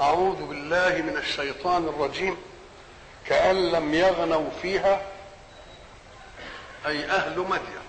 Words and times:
أعوذ 0.00 0.46
بالله 0.46 1.02
من 1.02 1.16
الشيطان 1.16 1.88
الرجيم 1.88 2.36
كأن 3.26 3.70
لم 3.72 3.94
يغنوا 3.94 4.50
فيها 4.62 5.02
أي 6.86 7.04
أهل 7.04 7.38
مدين. 7.38 7.86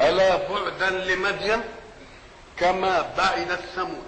ألا 0.00 0.36
بعدا 0.48 0.90
لمدين؟ 0.90 1.60
كما 2.58 3.14
بعدت 3.18 3.60
ثمود 3.76 4.04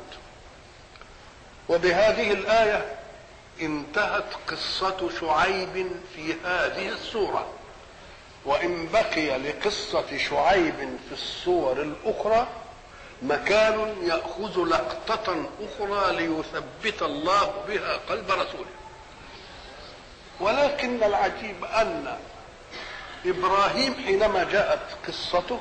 وبهذه 1.69 2.33
الآية 2.33 2.99
انتهت 3.61 4.35
قصة 4.49 5.11
شعيب 5.21 5.91
في 6.15 6.35
هذه 6.45 6.89
السورة. 6.89 7.47
وإن 8.45 8.89
بقي 8.93 9.39
لقصة 9.39 10.19
شعيب 10.19 10.99
في 11.09 11.13
السور 11.13 11.83
الأخرى 11.83 12.47
مكان 13.23 13.97
يأخذ 14.03 14.65
لقطة 14.65 15.49
أخرى 15.61 16.17
ليثبت 16.17 17.03
الله 17.03 17.65
بها 17.69 17.97
قلب 18.09 18.31
رسوله. 18.31 18.75
ولكن 20.41 21.03
العجيب 21.03 21.65
أن 21.65 22.19
إبراهيم 23.27 23.95
حينما 23.95 24.45
جاءت 24.45 24.81
قصته 25.09 25.61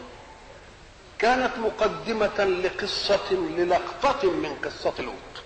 كانت 1.20 1.58
مقدمة 1.58 2.44
لقصة 2.44 3.32
للقطة 3.32 4.32
من 4.32 4.56
قصة 4.66 4.94
لوط. 5.00 5.44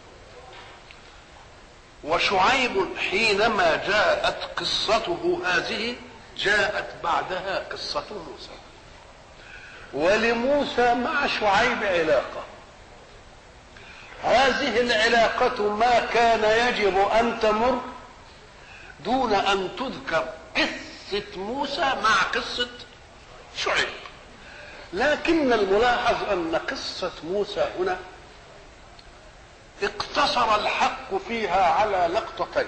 وشعيب 2.03 2.97
حينما 2.97 3.75
جاءت 3.87 4.59
قصته 4.59 5.41
هذه 5.45 5.95
جاءت 6.37 7.03
بعدها 7.03 7.59
قصة 7.71 8.05
موسى. 8.09 8.49
ولموسى 9.93 10.93
مع 10.93 11.27
شعيب 11.27 11.83
علاقة. 11.83 12.43
هذه 14.23 14.79
العلاقة 14.79 15.69
ما 15.69 15.99
كان 15.99 16.67
يجب 16.67 16.97
أن 16.97 17.39
تمر 17.39 17.81
دون 18.99 19.33
أن 19.33 19.69
تذكر 19.75 20.25
قصة 20.57 21.37
موسى 21.37 21.93
مع 22.03 22.21
قصة 22.35 22.69
شعيب. 23.57 23.89
لكن 24.93 25.53
الملاحظ 25.53 26.29
أن 26.31 26.55
قصة 26.55 27.11
موسى 27.23 27.69
هنا 27.79 27.97
اقتصر 29.83 30.55
الحق 30.55 31.17
فيها 31.27 31.63
على 31.63 32.13
لقطتين. 32.13 32.67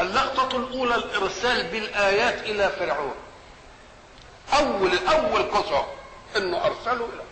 اللقطة 0.00 0.56
الأولى 0.56 0.94
الإرسال 0.94 1.62
بالآيات 1.62 2.42
إلى 2.42 2.68
فرعون. 2.68 3.14
أول 4.58 4.90
أول 5.08 5.42
قصة 5.50 5.86
إنه 6.36 6.56
أرسله 6.64 7.08
إلى 7.14 7.22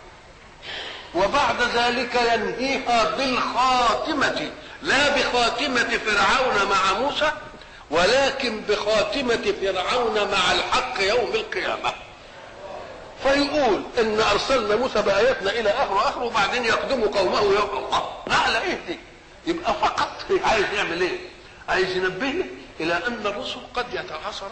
وبعد 1.15 1.61
ذلك 1.61 2.15
ينهيها 2.33 3.15
بالخاتمة 3.15 4.51
لا 4.81 5.09
بخاتمة 5.15 5.97
فرعون 5.97 6.69
مع 6.69 6.99
موسى 6.99 7.31
ولكن 7.91 8.61
بخاتمة 8.61 9.53
فرعون 9.61 10.13
مع 10.31 10.51
الحق 10.51 11.01
يوم 11.01 11.31
القيامة. 11.33 11.93
فيقول 13.23 13.83
إن 13.99 14.19
أرسلنا 14.31 14.75
موسى 14.75 15.01
بآياتنا 15.01 15.51
إلى 15.51 15.69
اخره 15.69 16.09
اخره 16.09 16.23
وبعدين 16.23 16.65
يقدم 16.65 17.01
قومه 17.01 17.41
يوم 17.41 17.69
الله. 17.77 18.13
على 18.31 18.61
إيه 18.61 18.79
دي؟ 18.87 18.99
يبقى 19.47 19.73
فقط. 19.73 20.09
عايز 20.43 20.65
يعمل 20.73 21.01
إيه؟ 21.01 21.17
عايز 21.69 21.97
ينبهنا 21.97 22.45
إلى 22.79 22.93
أن 23.07 23.21
الرسل 23.27 23.59
قد 23.73 23.85
يتعاصر 23.93 24.47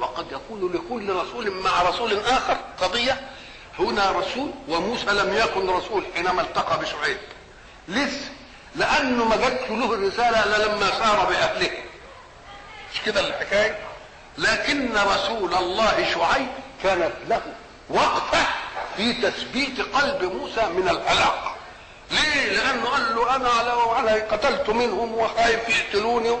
وقد 0.00 0.32
يكون 0.32 0.72
لكل 0.72 1.12
رسول 1.12 1.50
مع 1.50 1.82
رسول 1.82 2.18
آخر. 2.18 2.56
قضية 2.80 3.20
هنا 3.78 4.10
رسول 4.10 4.50
وموسى 4.68 5.06
لم 5.06 5.36
يكن 5.36 5.70
رسول 5.70 6.04
حينما 6.14 6.42
التقى 6.42 6.78
بشعيب. 6.78 7.18
لسه 7.88 8.30
لأنه 8.76 9.24
ما 9.24 9.36
جاتش 9.36 9.70
له 9.70 9.94
الرسالة 9.94 10.44
إلا 10.44 10.66
لما 10.66 10.90
سار 10.90 11.24
بأهله. 11.28 11.70
مش 12.94 13.00
كده 13.06 13.20
الحكاية؟ 13.20 13.78
لكن 14.38 14.92
رسول 14.96 15.54
الله 15.54 16.12
شعيب 16.14 16.48
كانت 16.82 17.12
له 17.28 17.42
وقفة 17.90 18.46
في 18.96 19.12
تثبيت 19.12 19.80
قلب 19.80 20.32
موسى 20.32 20.68
من 20.68 20.88
الهلاك. 20.88 21.54
ليه؟ 22.10 22.52
لأنه 22.52 22.84
قال 22.84 23.16
له 23.16 23.36
أنا 23.36 23.68
لو 23.68 23.80
قتلت 24.30 24.70
منهم 24.70 25.14
وخايف 25.14 25.68
يقتلوني. 25.68 26.38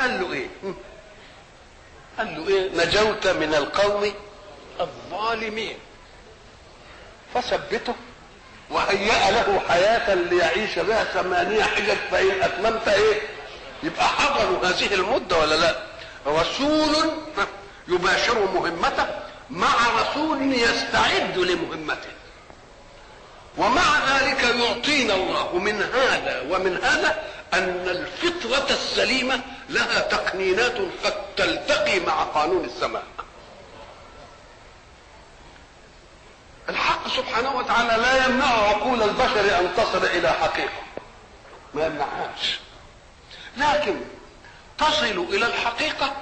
قال 0.00 0.20
له 0.20 0.32
إيه؟ 0.32 0.48
قال 2.18 2.36
له 2.36 2.48
إيه 2.48 2.70
نجوت 2.86 3.26
من 3.26 3.54
القوم 3.54 4.12
الظالمين 4.80 5.78
فثبته 7.34 7.94
وهيأ 8.70 9.30
له 9.30 9.60
حياة 9.68 10.14
ليعيش 10.14 10.78
بها 10.78 11.04
ثمانية 11.04 11.62
حجج 11.62 11.96
فإن 12.10 12.42
أتممت 12.42 12.88
إيه؟ 12.88 13.20
يبقى 13.82 14.08
حضروا 14.08 14.66
هذه 14.66 14.94
المدة 14.94 15.38
ولا 15.38 15.54
لا؟ 15.54 15.76
رسول 16.26 16.96
يباشر 17.88 18.38
مهمته 18.54 19.06
مع 19.50 19.74
رسول 20.00 20.52
يستعد 20.52 21.38
لمهمته 21.38 22.08
ومع 23.58 23.82
ذلك 24.18 24.42
يعطينا 24.42 25.14
الله 25.14 25.58
من 25.58 25.82
هذا 25.82 26.44
ومن 26.50 26.76
هذا 26.84 27.22
أن 27.54 27.88
الفطرة 27.88 28.70
السليمة 28.74 29.40
لها 29.68 30.00
تقنينات 30.00 30.76
قد 31.04 31.34
تلتقي 31.36 32.00
مع 32.00 32.22
قانون 32.22 32.64
السماء. 32.64 33.04
الحق 36.68 37.08
سبحانه 37.08 37.56
وتعالى 37.56 38.02
لا 38.02 38.26
يمنع 38.26 38.46
عقول 38.46 39.02
البشر 39.02 39.58
أن 39.58 39.74
تصل 39.76 40.04
إلى 40.04 40.28
حقيقة. 40.32 40.82
ما 41.74 41.86
يمنعهاش. 41.86 42.58
لكن 43.56 44.00
تصل 44.78 45.26
إلى 45.30 45.46
الحقيقة 45.46 46.12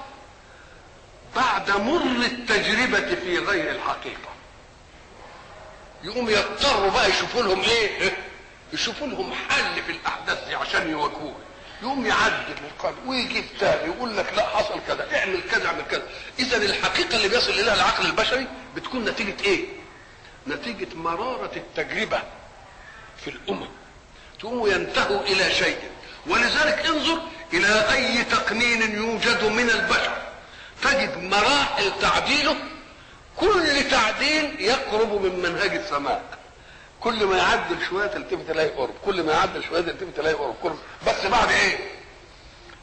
بعد 1.37 1.71
مر 1.71 2.03
التجربة 2.27 3.15
في 3.15 3.39
غير 3.39 3.71
الحقيقة. 3.71 4.31
يقوم 6.05 6.31
يضطروا 6.31 6.91
بقى 6.91 7.11
يشوفوا 7.11 7.43
لهم 7.43 7.61
إيه؟ 7.61 8.17
يشوفوا 8.73 9.07
لهم 9.07 9.33
حل 9.33 9.83
في 9.87 9.93
الأحداث 9.93 10.49
دي 10.49 10.55
عشان 10.55 10.91
يواجهوها 10.91 11.35
يقوم 11.83 12.07
يعدل 12.07 12.55
القلب 12.65 12.97
ويجيب 13.07 13.45
تاني 13.61 13.93
يقول 13.93 14.17
لك 14.17 14.33
لا 14.37 14.47
حصل 14.47 14.81
كذا 14.87 15.17
اعمل 15.17 15.41
كذا 15.51 15.67
اعمل 15.67 15.83
كذا. 15.91 16.03
إذا 16.39 16.57
الحقيقة 16.57 17.17
اللي 17.17 17.29
بيصل 17.29 17.51
إليها 17.51 17.75
العقل 17.75 18.07
البشري 18.07 18.47
بتكون 18.77 19.05
نتيجة 19.05 19.45
إيه؟ 19.45 19.65
نتيجة 20.47 20.95
مرارة 20.95 21.51
التجربة 21.57 22.23
في 23.25 23.31
الأمم 23.31 23.69
ثم 24.43 24.67
ينتهوا 24.67 25.21
إلى 25.21 25.55
شيء. 25.55 25.79
ولذلك 26.27 26.87
انظر 26.87 27.23
إلى 27.53 27.93
أي 27.93 28.25
تقنين 28.25 28.95
يوجد 28.95 29.45
من 29.45 29.71
البشر. 29.71 30.23
تجد 30.83 31.19
مراحل 31.19 31.93
تعديله. 32.01 32.57
كل 33.37 33.89
تعديل 33.91 34.61
يقرب 34.61 35.23
من 35.23 35.41
منهج 35.41 35.77
السماء. 35.77 36.40
كل 37.01 37.25
ما 37.25 37.37
يعدل 37.37 37.87
شوية 37.89 38.07
تلتفت 38.07 38.49
تلاقي 38.49 38.69
قرب 38.69 38.95
كل 39.05 39.23
ما 39.23 39.33
يعدل 39.33 39.65
شوية 39.65 39.81
تلتفت 39.81 40.17
تلاقي 40.17 40.35
قرب 40.35 40.55
قرب 40.63 40.79
بس 41.07 41.27
بعد 41.27 41.51
إيه؟ 41.51 41.79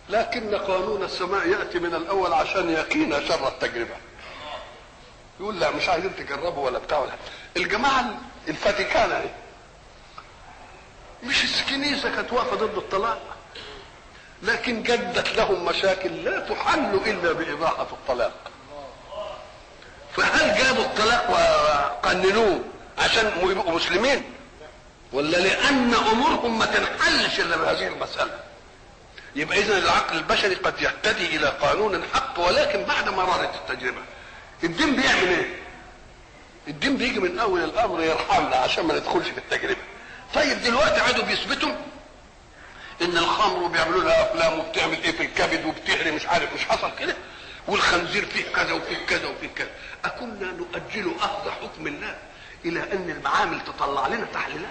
لكن 0.09 0.55
قانون 0.55 1.03
السماء 1.03 1.47
يأتي 1.47 1.79
من 1.79 1.95
الأول 1.95 2.33
عشان 2.33 2.69
يقينا 2.69 3.27
شر 3.27 3.47
التجربة. 3.47 3.95
يقول 5.39 5.59
لا 5.59 5.71
مش 5.71 5.89
عايزين 5.89 6.15
تجربوا 6.15 6.65
ولا 6.65 6.79
بتاع 6.79 6.99
ولا. 6.99 7.11
الجماعة 7.57 8.05
الفاتيكان 8.47 9.11
اهي 9.11 9.29
مش 11.23 11.61
الكنيسه 11.61 12.15
كانت 12.15 12.33
واقفة 12.33 12.55
ضد 12.55 12.77
الطلاق؟ 12.77 13.21
لكن 14.43 14.83
جدت 14.83 15.35
لهم 15.37 15.65
مشاكل 15.65 16.09
لا 16.23 16.39
تحل 16.39 16.95
إلا 17.05 17.31
بإباحة 17.33 17.87
الطلاق. 17.91 18.51
فهل 20.15 20.57
جابوا 20.63 20.83
الطلاق 20.83 21.29
وقننوه؟ 21.31 22.59
عشان 22.97 23.31
يبقوا 23.43 23.71
مسلمين. 23.75 24.23
ولا 25.13 25.37
لأن 25.37 25.93
امورهم 25.93 26.59
ما 26.59 26.65
تنحلش 26.65 27.39
إلا 27.39 27.57
بهذه 27.57 27.87
المسألة. 27.87 28.39
يبقى 29.35 29.59
اذا 29.59 29.77
العقل 29.77 30.17
البشري 30.17 30.55
قد 30.55 30.81
يهتدي 30.81 31.35
إلى 31.35 31.47
قانون 31.47 32.03
حق 32.13 32.39
ولكن 32.39 32.83
بعد 32.83 33.09
مرارة 33.09 33.53
التجربة. 33.55 34.01
الدين 34.63 34.95
بيعمل 34.95 35.27
إيه؟ 35.27 35.55
الدين 36.67 36.97
بيجي 36.97 37.19
من 37.19 37.39
أول 37.39 37.63
الأمر 37.63 38.01
يرحمنا 38.03 38.55
عشان 38.55 38.85
ما 38.85 38.93
ندخلش 38.93 39.27
في 39.27 39.37
التجربة. 39.37 39.81
طيب 40.35 40.61
دلوقتي 40.63 41.01
عادوا 41.01 41.23
بيثبتوا 41.23 41.71
إن 43.01 43.17
الخمر 43.17 43.63
وبيعملوا 43.63 44.03
لها 44.03 44.31
أفلام 44.31 44.59
وبتعمل 44.59 45.03
إيه 45.03 45.11
في 45.11 45.23
الكبد 45.23 45.65
وبتهري 45.65 46.11
مش 46.11 46.25
عارف 46.25 46.53
مش 46.53 46.65
حصل 46.65 46.91
كده؟ 46.99 47.15
والخنزير 47.67 48.25
فيه 48.25 48.43
كذا 48.55 48.73
وفيه 48.73 48.97
كذا 49.05 49.27
وفيه 49.27 49.47
كذا. 49.55 49.69
أكنا 50.05 50.51
نؤجل 50.51 51.13
أخذ 51.21 51.51
حكم 51.51 51.87
الله. 51.87 52.15
إلى 52.65 52.79
أن 52.79 53.09
المعامل 53.09 53.61
تطلع 53.65 54.07
لنا 54.07 54.25
تحليلات. 54.33 54.67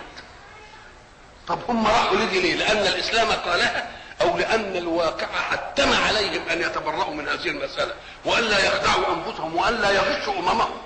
طب 1.49 1.59
هم 1.69 1.87
راحوا 1.87 2.17
لدي 2.17 2.41
ليه؟ 2.41 2.55
لأن 2.55 2.79
الإسلام 2.87 3.33
قالها 3.33 3.91
أو 4.21 4.39
لأن 4.39 4.77
الواقع 4.77 5.27
حتم 5.27 5.93
عليهم 5.93 6.49
أن 6.49 6.63
يتبرأوا 6.63 7.15
من 7.15 7.29
هذه 7.29 7.49
المسألة 7.49 7.95
والا 8.25 8.67
يخدعوا 8.67 9.15
أنفسهم 9.15 9.57
والا 9.57 9.91
يغشوا 9.91 10.39
أممهم. 10.39 10.79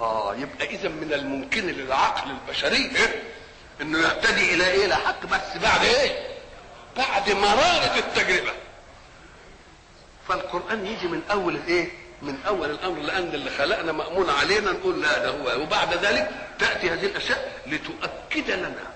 آه 0.00 0.34
يبقى 0.34 0.66
إذا 0.66 0.88
من 0.88 1.12
الممكن 1.12 1.66
للعقل 1.66 2.30
البشري 2.30 2.76
إيه؟ 2.96 3.22
إنه 3.80 3.98
يهتدي 3.98 4.54
إلى 4.54 4.66
إيه؟ 4.66 4.86
لحق 4.86 5.26
بس 5.26 5.56
بعد 5.62 5.84
إيه؟ 5.84 6.28
بعد 6.96 7.30
مرارة 7.30 7.98
التجربة. 7.98 8.52
فالقرآن 10.28 10.86
يجي 10.86 11.08
من 11.08 11.22
أول 11.30 11.54
الإيه؟ 11.56 12.01
من 12.22 12.38
أول 12.46 12.70
الأمر 12.70 13.00
لأن 13.00 13.34
اللي 13.34 13.50
خلقنا 13.50 13.92
مأمون 13.92 14.30
علينا 14.30 14.72
نقول 14.72 15.02
لا 15.02 15.18
ده 15.18 15.28
هو. 15.30 15.62
وبعد 15.62 15.94
ذلك 15.94 16.30
تأتي 16.58 16.90
هذه 16.90 17.06
الأشياء 17.06 17.52
لتؤكد 17.66 18.50
لنا 18.50 18.92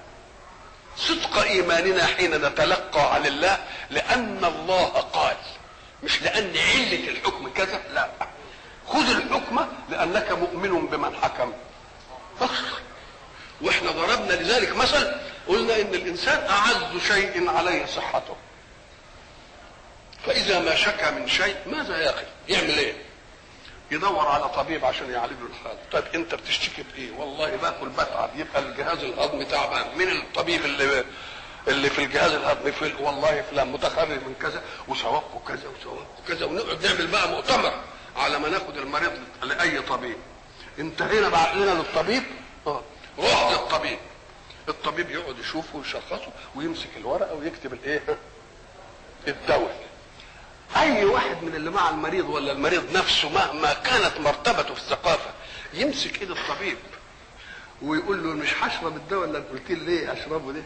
صدق 0.97 1.39
إيماننا 1.39 2.07
حين 2.07 2.35
نتلقى 2.47 3.15
عن 3.15 3.27
الله 3.27 3.59
لأن 3.91 4.45
الله 4.45 4.85
قال. 4.85 5.37
مش 6.03 6.23
لأن 6.23 6.53
علة 6.57 7.09
الحكم 7.09 7.49
كذا 7.49 7.81
لا. 7.95 8.09
خذ 8.89 9.11
الحكم 9.11 9.67
لأنك 9.91 10.33
مؤمن 10.33 10.87
بمن 10.87 11.17
حكم. 11.23 11.53
وإحنا 13.61 13.91
ضربنا 13.91 14.33
لذلك 14.33 14.77
مثل 14.77 15.13
قلنا 15.49 15.81
إن 15.81 15.95
الإنسان 15.95 16.47
أعز 16.51 17.03
شيء 17.09 17.51
عليه 17.51 17.87
صحته. 17.87 18.37
فإذا 20.27 20.61
ما 20.61 20.75
شكى 20.75 21.11
من 21.11 21.29
شيء 21.29 21.57
ماذا 21.67 21.99
يا 21.99 22.11
أخي؟ 22.11 22.25
يعمل 22.49 22.79
إيه؟ 22.79 23.06
يدور 23.91 24.29
على 24.29 24.49
طبيب 24.49 24.85
عشان 24.85 25.11
يعالج 25.11 25.33
له 25.41 25.47
الحال. 25.47 25.91
طيب 25.93 26.05
انت 26.15 26.35
بتشتكي 26.35 26.83
بايه 26.83 27.13
والله 27.13 27.57
باكل 27.57 27.89
بتعب. 27.89 28.31
يبقى 28.37 28.59
الجهاز 28.63 28.99
الهضمي 28.99 29.45
تعبان. 29.45 29.99
من 29.99 30.09
الطبيب 30.09 30.65
اللي 30.65 31.05
اللي 31.69 31.91
في 31.91 32.05
الجهاز 32.05 32.33
الهضمي؟ 32.33 32.73
في 32.73 32.93
والله 33.01 33.43
فلان 33.43 33.73
متخرج 33.73 34.09
من 34.09 34.35
كذا 34.43 34.63
وثوابه 34.89 35.41
كذا 35.49 35.69
وثوابه 35.69 36.07
كذا 36.29 36.47
ونقعد 36.47 36.87
نعمل 36.87 37.07
بقى 37.07 37.29
مؤتمر 37.29 37.73
على 38.17 38.39
ما 38.39 38.49
ناخد 38.49 38.77
المريض 38.77 39.13
لأي 39.43 39.81
طبيب. 39.83 40.17
انتهينا 40.79 41.29
بعقلنا 41.29 41.71
للطبيب؟ 41.71 42.23
آه. 42.67 42.83
روح 43.19 43.51
للطبيب. 43.51 43.99
الطبيب 44.69 45.11
يقعد 45.11 45.39
يشوفه 45.39 45.79
ويشخصه 45.79 46.29
ويمسك 46.55 46.89
الورقة 46.97 47.35
ويكتب 47.35 47.73
الإيه؟ 47.73 48.03
الدواء. 49.29 49.87
أي 50.77 51.05
واحد 51.05 51.43
من 51.43 51.55
اللي 51.55 51.71
مع 51.71 51.91
المريض 51.91 52.29
ولا 52.29 52.53
المريض 52.53 52.97
نفسه 52.97 53.29
مهما 53.29 53.73
كانت 53.73 54.21
مرتبته 54.21 54.75
في 54.75 54.81
الثقافة 54.81 55.31
يمسك 55.75 56.21
إيد 56.23 56.31
الطبيب 56.31 56.77
ويقول 57.83 58.23
له 58.25 58.31
مش 58.35 58.55
هشرب 58.63 58.97
الدواء 58.97 59.25
اللي 59.25 59.39
قلت 59.39 59.71
لي 59.71 59.75
ليه 59.75 60.13
أشربه 60.13 60.53
ليه 60.53 60.65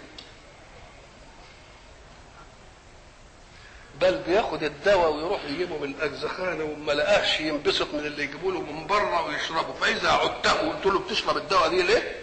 بل 4.01 4.19
بياخد 4.27 4.63
الدواء 4.63 5.13
ويروح 5.13 5.45
يجيبه 5.45 5.79
من 5.79 5.91
الأجزخانة 5.91 6.65
وما 6.65 6.93
لقاش 6.93 7.41
ينبسط 7.41 7.95
من 7.95 8.01
اللي 8.07 8.23
يجيبوا 8.23 8.53
له 8.53 8.61
من 8.61 8.87
بره 8.87 9.27
ويشربه. 9.27 9.73
فإذا 9.73 10.11
عدته 10.11 10.65
وقلت 10.69 10.87
له 10.87 10.99
بتشرب 10.99 11.37
الدواء 11.37 11.69
دي 11.69 11.83
ليه؟ 11.83 12.17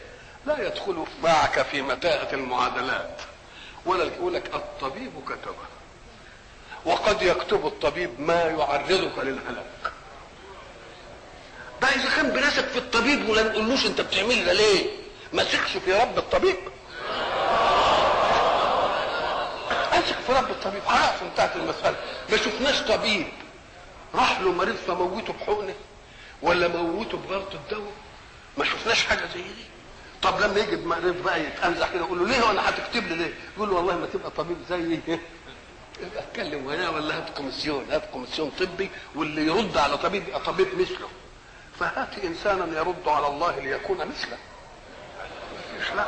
لا 0.46 0.68
يدخل 0.68 1.06
معك 1.24 1.62
في 1.62 1.82
متاهة 1.82 2.34
المعادلات. 2.34 3.22
ولا 3.86 4.04
يقول 4.04 4.34
لك 4.34 4.56
الطبيب 4.56 5.12
كتبه. 5.26 5.77
وقد 6.88 7.22
يكتب 7.22 7.66
الطبيب 7.66 8.22
ما 8.22 8.42
يعرضك 8.44 9.18
للهلاك. 9.18 9.92
ده 11.82 11.88
إذا 11.88 12.10
كان 12.16 12.30
بنثق 12.30 12.66
في 12.68 12.78
الطبيب 12.78 13.30
ولا 13.30 13.44
نقولوش 13.44 13.86
أنت 13.86 14.02
بتعمل 14.02 14.46
ده 14.46 14.54
ليه؟ 14.54 14.86
ما 15.34 15.44
ثقش 15.44 15.78
في 15.86 15.94
رب 15.94 16.18
الطبيب. 16.18 16.56
أثق 19.92 20.20
في 20.28 20.34
رب 20.34 20.50
الطبيب. 20.52 20.82
خلاص 20.88 21.22
انتهت 21.22 21.56
المسألة. 21.56 21.96
ما 22.30 22.38
شفناش 22.38 22.82
طبيب 22.82 23.28
راح 24.16 24.42
له 24.42 24.52
مريض 24.52 24.76
فموته 24.76 25.34
بحقنة 25.34 25.74
ولا 26.42 26.68
موته 26.68 27.18
بغلط 27.18 27.54
الدواء؟ 27.54 27.92
ما 28.58 28.66
شفناش 28.66 29.06
حاجة 29.06 29.26
زي 29.34 29.42
دي. 29.42 29.66
طب 30.22 30.40
لما 30.42 30.60
يجي 30.60 30.76
مريض 30.76 31.24
بقى 31.24 31.42
يتنزح 31.44 31.90
كده 31.94 32.00
يقول 32.06 32.20
له 32.20 32.26
ليه 32.28 32.44
وأنا 32.44 32.70
هتكتب 32.70 33.08
لي 33.08 33.16
ليه؟ 33.16 33.34
يقول 33.58 33.70
له 33.70 33.76
والله 33.76 33.96
ما 33.98 34.08
تبقى 34.14 34.32
طبيب 34.32 34.58
زيي. 34.70 35.20
أتكلم 36.18 36.66
وياه 36.66 36.92
ولا 36.92 37.18
هات 37.18 37.30
commission 37.38 37.92
هات 37.92 38.04
commission 38.14 38.52
طبي 38.60 38.92
واللي 39.16 39.48
يرد 39.48 39.78
على 39.78 39.98
طبيب 39.98 40.28
يبقى 40.28 40.40
طبيب 40.40 40.68
مثله. 40.82 41.08
فهات 41.80 42.20
إنسانا 42.24 42.80
يرد 42.80 43.08
على 43.08 43.28
الله 43.28 43.60
ليكون 43.60 43.98
مثله. 43.98 44.38
مفيش 45.78 45.92
لا. 45.94 46.06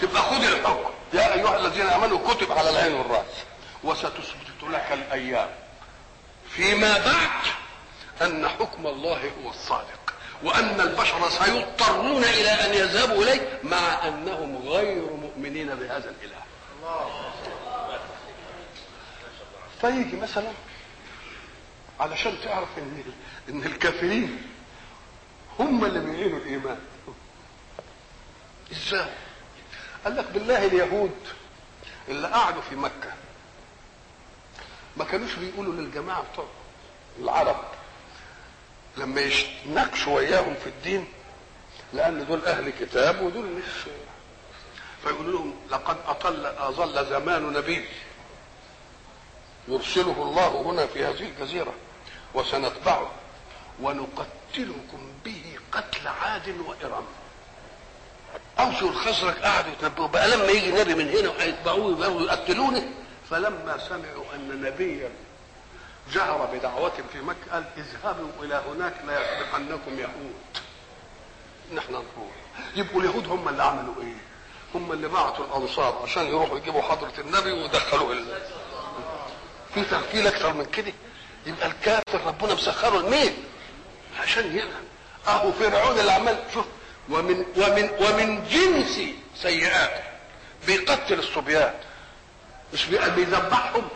تبقى 0.00 0.22
خذ 0.22 0.44
الحكم. 0.44 0.90
يا 1.14 1.34
أيها 1.34 1.56
الذين 1.56 1.86
آمنوا 1.86 2.18
كتب 2.28 2.52
على 2.52 2.70
العين 2.70 2.92
والرأس. 2.92 3.34
وستثبت 3.84 4.62
لك 4.70 4.92
الأيام. 4.92 5.48
فيما 6.48 6.98
بعد 6.98 7.42
أن 8.22 8.48
حكم 8.48 8.86
الله 8.86 9.30
هو 9.44 9.50
الصادق. 9.50 10.14
وأن 10.42 10.80
البشر 10.80 11.30
سيضطرون 11.30 12.24
إلى 12.24 12.50
أن 12.50 12.74
يذهبوا 12.74 13.22
إليه 13.24 13.60
مع 13.62 14.08
أنهم 14.08 14.68
غير 14.68 15.02
مؤمنين 15.12 15.66
بهذا 15.66 16.10
الإله. 16.10 16.42
فيجي 19.82 20.16
مثلا 20.16 20.50
علشان 22.00 22.36
تعرف 22.44 22.68
إن 22.78 23.02
إن 23.48 23.62
الكافرين 23.64 24.42
هم 25.58 25.84
اللي 25.84 26.00
بيعينوا 26.00 26.38
الإيمان. 26.38 26.78
إزاي؟ 28.72 29.06
قال 30.04 30.16
لك 30.16 30.24
بالله 30.34 30.66
اليهود 30.66 31.14
اللي 32.08 32.28
قعدوا 32.28 32.62
في 32.62 32.76
مكة 32.76 33.12
ما 34.96 35.04
كانوش 35.04 35.34
بيقولوا 35.34 35.72
للجماعة 35.72 36.24
بتوع 36.32 36.46
العرب 37.20 37.64
لما 38.96 39.20
يتناقشوا 39.20 40.16
وياهم 40.16 40.54
في 40.54 40.66
الدين 40.66 41.06
لأن 41.92 42.26
دول 42.26 42.44
أهل 42.44 42.70
كتاب 42.70 43.22
ودول 43.22 43.46
مش 43.46 43.64
فيقولوا 45.02 45.32
لهم 45.32 45.54
لقد 45.70 45.96
اطل 46.06 46.46
أظل 46.46 47.06
زمان 47.06 47.52
نبي. 47.52 47.88
يرسله 49.68 50.22
الله 50.22 50.48
هنا 50.66 50.86
في 50.86 51.04
هذه 51.04 51.22
الجزيرة 51.38 51.72
وسنتبعه 52.34 53.10
ونقتلكم 53.82 55.12
به 55.24 55.42
قتل 55.72 56.08
عاد 56.08 56.48
وإرم. 56.66 57.04
اوسوا 58.58 58.88
الخزرج 58.90 59.34
قعدوا 59.34 59.72
يتنبؤوا 59.72 60.06
بقى 60.06 60.28
لما 60.28 60.44
يجي 60.44 60.70
نبي 60.72 60.94
من 60.94 61.08
هنا 61.08 61.28
وهيتبعوه 61.28 61.88
يبقوا 61.88 62.82
فلما 63.30 63.78
سمعوا 63.88 64.24
أن 64.34 64.62
نبيا 64.62 65.10
جهر 66.12 66.46
بدعوة 66.52 66.92
في 67.12 67.20
مكة 67.20 67.52
قال 67.52 67.64
اذهبوا 67.76 68.28
إلى 68.44 68.62
هناك 68.68 68.94
لا 69.06 69.20
يسبقنكم 69.20 69.98
يهود. 69.98 70.34
نحن 71.74 71.92
نروح 71.92 72.32
يبقوا 72.76 73.00
اليهود 73.00 73.28
هم 73.28 73.48
اللي 73.48 73.62
عملوا 73.62 73.94
إيه؟ 74.02 74.16
هم 74.74 74.92
اللي 74.92 75.08
بعتوا 75.08 75.44
الأنصار 75.44 76.00
عشان 76.02 76.26
يروحوا 76.26 76.58
يجيبوا 76.58 76.82
حضرة 76.82 77.12
النبي 77.18 77.52
ويدخلوا 77.52 78.12
ال... 78.12 78.38
في 79.74 79.84
تغفيل 79.84 80.26
أكثر 80.26 80.52
من 80.52 80.64
كده. 80.64 80.92
يبقى 81.46 81.66
الكافر 81.66 82.20
ربنا 82.26 82.54
مسخره 82.54 82.98
لمين؟ 82.98 83.32
عشان 84.22 84.56
يلعن 84.56 84.84
أهو 85.28 85.52
فرعون 85.52 85.98
اللي 85.98 86.12
عمال 86.12 86.38
شوف 86.54 86.66
ومن 87.10 87.44
ومن 87.56 87.90
ومن 88.00 88.48
جنس 88.48 89.00
سيئاته 89.42 90.02
بيقتل 90.66 91.18
الصبيان. 91.18 91.74
مش 92.74 92.86
بيذبحهم. 92.86 93.88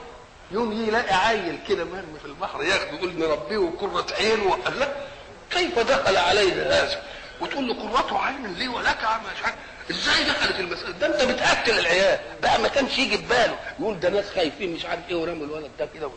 يوم 0.50 0.73
يلاقي 0.88 1.14
عيل 1.14 1.59
كده 1.68 1.85
مرمي 1.85 2.18
في 2.18 2.25
البحر 2.26 2.62
ياخده 2.62 2.90
يقول 2.92 3.18
نربيه 3.18 3.59
وقرة 3.59 4.06
عين 4.18 4.40
وقال 4.40 4.78
لا 4.78 4.88
كيف 5.50 5.78
دخل 5.78 6.16
علينا 6.16 6.62
هذا؟ 6.62 7.02
وتقول 7.40 7.68
له 7.68 7.74
قرة 7.74 8.18
عين 8.18 8.54
لي 8.54 8.68
ولك 8.68 8.98
مش 8.98 9.42
عارف 9.44 9.56
إزاي 9.90 10.24
دخلت 10.24 10.60
المسألة؟ 10.60 10.90
ده 10.90 11.06
أنت 11.06 11.30
بتقتل 11.32 11.78
العيال. 11.78 12.18
بقى 12.42 12.60
ما 12.60 12.68
كانش 12.68 12.98
يجي 12.98 13.16
في 13.18 13.24
باله. 13.26 13.58
يقول 13.80 14.00
ده 14.00 14.08
ناس 14.10 14.30
خايفين 14.30 14.72
مش 14.74 14.84
عارف 14.84 15.00
إيه 15.08 15.16
ورموا 15.16 15.46
الولد 15.46 15.70
ده 15.78 15.88
كده 15.94 16.10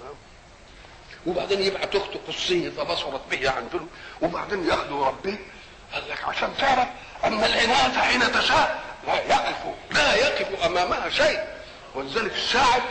وبعدين 1.26 1.62
يبعت 1.62 1.96
اخته 1.96 2.20
قصية 2.28 2.70
فبصرت 2.70 3.22
به 3.32 3.50
عن 3.50 3.68
فيلم 3.72 3.88
وبعدين 4.22 4.68
ياخده 4.68 4.96
يربيه 4.96 5.38
قال 5.94 6.10
لك 6.10 6.24
عشان 6.24 6.50
تعرف 6.60 6.88
أما 7.26 7.46
العناد 7.46 7.92
حين 7.98 8.32
تشاء 8.32 8.84
لا 9.08 9.14
يقف 9.16 9.56
لا 9.92 10.16
يقف 10.16 10.64
أمامها 10.66 11.10
شيء. 11.10 11.44
ولذلك 11.96 12.32
الشاعر 12.34 12.82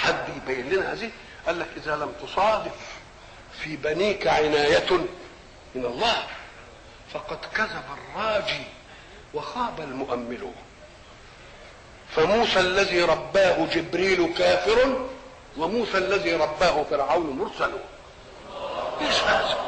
حد 0.00 0.24
يبين 0.36 0.68
لنا 0.70 0.92
هذه. 0.92 1.10
قال 1.46 1.58
لك 1.60 1.68
إذا 1.76 1.96
لم 1.96 2.12
تصادف 2.26 2.72
في 3.60 3.76
بنيك 3.76 4.26
عناية 4.26 4.90
من 5.74 5.84
الله. 5.84 6.26
فقد 7.14 7.38
كذب 7.54 7.84
الراجي 7.98 8.64
وخاب 9.34 9.80
المؤمل 9.80 10.50
فموسى 12.16 12.60
الذي 12.60 13.02
رباه 13.02 13.66
جبريل 13.66 14.34
كافر 14.38 15.08
وموسى 15.56 15.98
الذي 15.98 16.34
رباه 16.34 16.84
فرعون 16.90 17.30
مرسل. 17.30 17.72
إيش 19.00 19.20
هذا؟ 19.20 19.58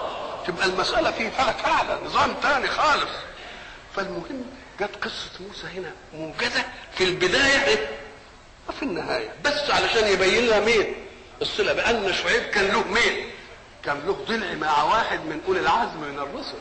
تبقى 0.46 0.66
المسألة 0.66 1.10
في 1.10 1.30
أعلى 1.66 1.98
نظام 2.04 2.34
تاني 2.42 2.68
خالص. 2.68 3.10
فالمهم 3.96 4.44
جت 4.80 4.96
قصة 5.02 5.30
موسى 5.40 5.66
هنا 5.66 5.92
موجزة 6.14 6.64
في 6.94 7.04
البداية 7.04 7.88
وفي 8.68 8.82
النهاية. 8.82 9.34
بس 9.44 9.70
علشان 9.70 10.08
يبين 10.08 10.46
لها 10.46 10.60
مين؟ 10.60 10.94
الصلة 11.42 11.72
بأن 11.72 12.12
شعيب 12.12 12.42
كان 12.42 12.68
له 12.68 12.88
مين؟ 12.88 13.30
كان 13.84 14.02
له 14.06 14.24
ضلع 14.28 14.54
مع 14.54 14.82
واحد 14.82 15.20
من 15.20 15.40
أولي 15.48 15.60
العزم 15.60 16.00
من 16.00 16.18
الرسل. 16.18 16.58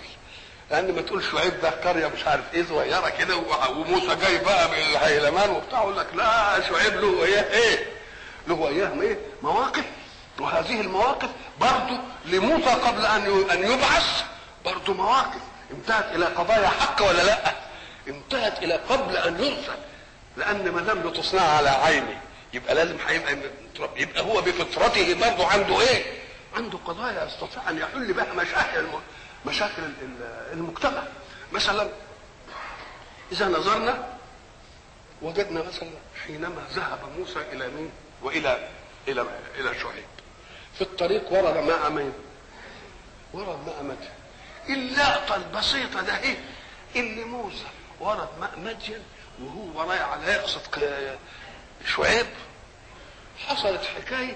لأن 0.71 0.95
ما 0.95 1.01
تقول 1.01 1.23
شعيب 1.23 1.61
ده 1.61 1.69
قرية 1.69 2.07
مش 2.07 2.25
عارف 2.25 2.43
إيه 2.53 2.63
صغيرة 2.69 3.09
كده 3.09 3.35
وموسى 3.69 4.15
جاي 4.15 4.37
بقى 4.37 4.69
بالهيلمان 4.69 5.49
وبتاع 5.49 5.79
يقول 5.79 5.97
لك 5.97 6.07
لا 6.15 6.61
شعيب 6.69 6.93
له 6.93 7.23
إيه 7.25 7.39
إيه؟ 7.51 7.85
له 8.47 8.67
أيام 8.67 9.01
إيه؟ 9.01 9.17
مواقف. 9.41 9.83
وهذه 10.39 10.81
المواقف 10.81 11.29
برضه 11.59 11.97
لموسى 12.25 12.69
قبل 12.69 13.05
أن 13.05 13.49
أن 13.51 13.71
يبعث 13.71 14.23
برضه 14.65 14.93
مواقف. 14.93 15.41
انتهت 15.71 16.15
إلى 16.15 16.25
قضايا 16.25 16.67
حق 16.67 17.01
ولا 17.01 17.23
لأ؟ 17.23 17.55
انتهت 18.07 18.63
إلى 18.63 18.73
قبل 18.73 19.17
أن 19.17 19.43
يرسل. 19.43 19.79
لأن 20.37 20.71
ما 20.71 20.81
دام 20.81 20.99
بتصنع 21.01 21.41
على 21.41 21.69
عيني 21.69 22.17
يبقى 22.53 22.75
لازم 22.75 22.97
هيبقى 23.07 23.37
يبقى 23.95 24.21
هو 24.23 24.41
بفطرته 24.41 25.13
برضه 25.13 25.47
عنده 25.47 25.81
إيه؟ 25.81 26.03
عنده 26.55 26.77
قضايا 26.85 27.25
يستطيع 27.27 27.69
أن 27.69 27.77
يحل 27.77 28.13
بها 28.13 28.33
مشاكل. 28.33 28.85
مشاكل 29.45 29.81
المجتمع. 30.53 31.03
مثلا 31.51 31.89
إذا 33.31 33.47
نظرنا 33.47 34.17
وجدنا 35.21 35.63
مثلا 35.63 35.89
حينما 36.25 36.67
ذهب 36.73 36.99
موسى 37.17 37.39
إلى 37.39 37.67
مين؟ 37.67 37.91
والى 38.21 38.69
إلى 39.07 39.25
إلى 39.59 39.79
شعيب. 39.79 40.05
في 40.73 40.81
الطريق 40.81 41.33
ورد 41.33 41.57
ماء 41.57 41.89
مين؟ 41.89 42.13
ورد 43.33 43.59
ماء 43.67 43.83
مدين. 43.83 44.09
اللقطه 44.69 45.35
البسيطه 45.35 46.01
ده 46.01 46.17
إيه 46.17 46.37
اللي 46.95 47.23
موسى 47.23 47.65
ورد 47.99 48.29
ماء 48.39 48.59
مدين 48.59 49.03
وهو 49.41 49.89
رايح 49.89 50.01
على 50.01 50.31
يقصد 50.31 50.61
شعيب. 51.95 52.25
حصلت 53.47 53.81
حكاية 53.85 54.35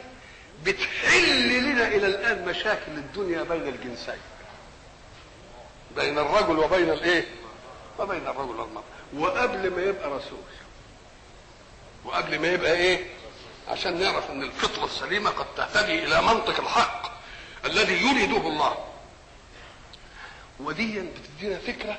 بتحل 0.64 1.64
لنا 1.64 1.88
إلى 1.88 2.08
الآن 2.08 2.46
مشاكل 2.46 2.92
الدنيا 2.92 3.44
بين 3.44 3.68
الجنسين. 3.68 4.20
بين 5.96 6.20
الرجل 6.20 6.60
وبين 6.60 6.90
الايه؟ 6.90 7.26
وبين 8.00 8.28
الرجل 8.28 8.60
والمرأة. 8.60 8.84
وقبل 9.18 9.72
ما 9.76 9.82
يبقى 9.82 10.10
رسول. 10.10 10.40
وقبل 12.06 12.40
ما 12.40 12.48
يبقى 12.48 12.72
إيه؟ 12.74 13.06
عشان 13.68 14.00
نعرف 14.00 14.32
ان 14.32 14.44
الفطرة 14.44 14.86
السليمة 14.86 15.30
قد 15.30 15.46
تهتدي 15.58 16.04
إلى 16.04 16.22
منطق 16.22 16.60
الحق 16.60 17.12
الذي 17.66 17.94
يريده 18.08 18.48
الله. 18.48 18.78
ودي 20.60 21.00
بتدينا 21.02 21.58
فكرة 21.60 21.98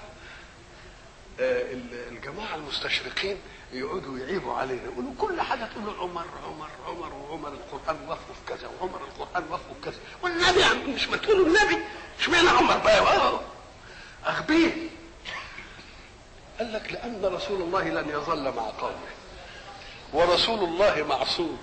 الجماعة 2.11 2.55
المستشرقين 2.55 3.37
يقعدوا 3.73 4.19
يعيبوا 4.19 4.55
علينا 4.55 4.85
يقولوا 4.85 5.13
كل 5.19 5.41
حاجة 5.41 5.65
تقولوا 5.65 6.03
عمر 6.03 6.25
عمر 6.47 6.69
عمر 6.87 7.15
وعمر 7.15 7.49
القرآن 7.49 7.97
وصفه 8.09 8.17
في 8.35 8.55
كذا 8.55 8.71
وعمر 8.81 9.01
القرآن 9.05 9.45
وصفه 9.51 9.75
في 9.83 9.91
كذا. 9.91 9.99
والنبي 10.23 10.93
مش 10.93 11.09
ما 11.09 11.17
تقولوا 11.17 11.47
النبي 11.47 11.85
اشمعنى 12.21 12.49
عمر 12.49 12.77
بقى؟ 12.79 13.41
أغبيه 14.27 14.73
قال 16.59 16.73
لك 16.73 16.93
لأن 16.93 17.25
رسول 17.25 17.63
الله 17.63 17.85
لن 17.85 18.09
يظل 18.09 18.55
مع 18.55 18.63
قومه. 18.63 19.17
ورسول 20.13 20.59
الله 20.59 21.03
معصوم. 21.09 21.59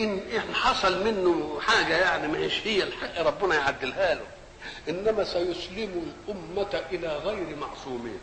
إن 0.00 0.18
إن 0.18 0.54
حصل 0.54 1.04
منه 1.04 1.60
حاجة 1.60 1.96
يعني 1.96 2.28
مش 2.28 2.60
هي 2.64 2.82
الحق 2.82 3.20
ربنا 3.20 3.54
يعدلها 3.54 4.14
له. 4.14 4.26
إنما 4.88 5.24
سيسلم 5.24 6.14
الأمة 6.28 6.82
إلى 6.90 7.08
غير 7.08 7.56
معصومين. 7.56 8.20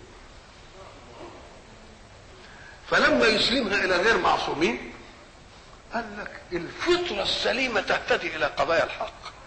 فلما 2.90 3.26
يسلمها 3.26 3.86
إلى 3.86 3.98
غير 3.98 4.18
معصومين 4.18 4.94
قال 5.94 6.18
لك 6.20 6.42
الفطرة 6.54 7.24
السليمة 7.24 7.82
تهتدي 7.82 8.36
إلى 8.36 8.46
قضايا 8.46 8.84
الحق. 8.84 9.39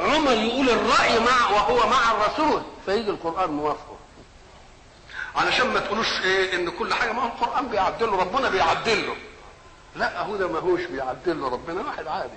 عمر 0.00 0.32
يقول 0.32 0.70
الرأي 0.70 1.18
مع 1.18 1.50
وهو 1.50 1.88
مع 1.90 2.10
الرسول 2.12 2.62
فيجي 2.86 3.10
القرآن 3.10 3.50
موافقه. 3.50 3.96
علشان 5.36 5.66
ما 5.66 5.80
تقولوش 5.80 6.20
إيه 6.24 6.54
إن 6.54 6.70
كل 6.70 6.94
حاجة 6.94 7.12
ما 7.12 7.22
هو 7.22 7.26
القرآن 7.26 7.68
بيعدله 7.68 8.16
ربنا 8.20 8.48
بيعدله 8.50 9.16
لا 9.96 10.20
هو 10.20 10.36
ده 10.36 10.48
ما 10.48 10.58
هوش 10.58 10.80
بيعدله 10.80 11.48
ربنا 11.48 11.80
واحد 11.86 12.06
عادي. 12.06 12.32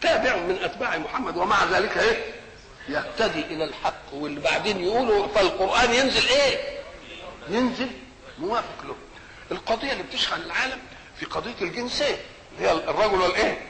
تابع 0.00 0.36
من 0.36 0.58
أتباع 0.62 0.98
محمد 0.98 1.36
ومع 1.36 1.64
ذلك 1.64 1.98
إيه؟ 1.98 2.34
يهتدي 2.88 3.40
إلى 3.40 3.64
الحق. 3.64 4.12
واللي 4.12 4.40
بعدين 4.40 4.80
يقولوا 4.80 5.26
فالقرآن 5.28 5.94
ينزل 5.94 6.28
إيه؟ 6.28 6.78
ينزل 7.48 7.90
موافق 8.38 8.84
له. 8.84 8.94
القضية 9.50 9.92
اللي 9.92 10.02
بتشغل 10.02 10.42
العالم 10.42 10.78
في 11.16 11.26
قضية 11.26 11.54
الجنسية 11.62 12.16
اللي 12.58 12.68
هي 12.68 12.72
الرجل 12.72 13.20
والايه 13.20 13.66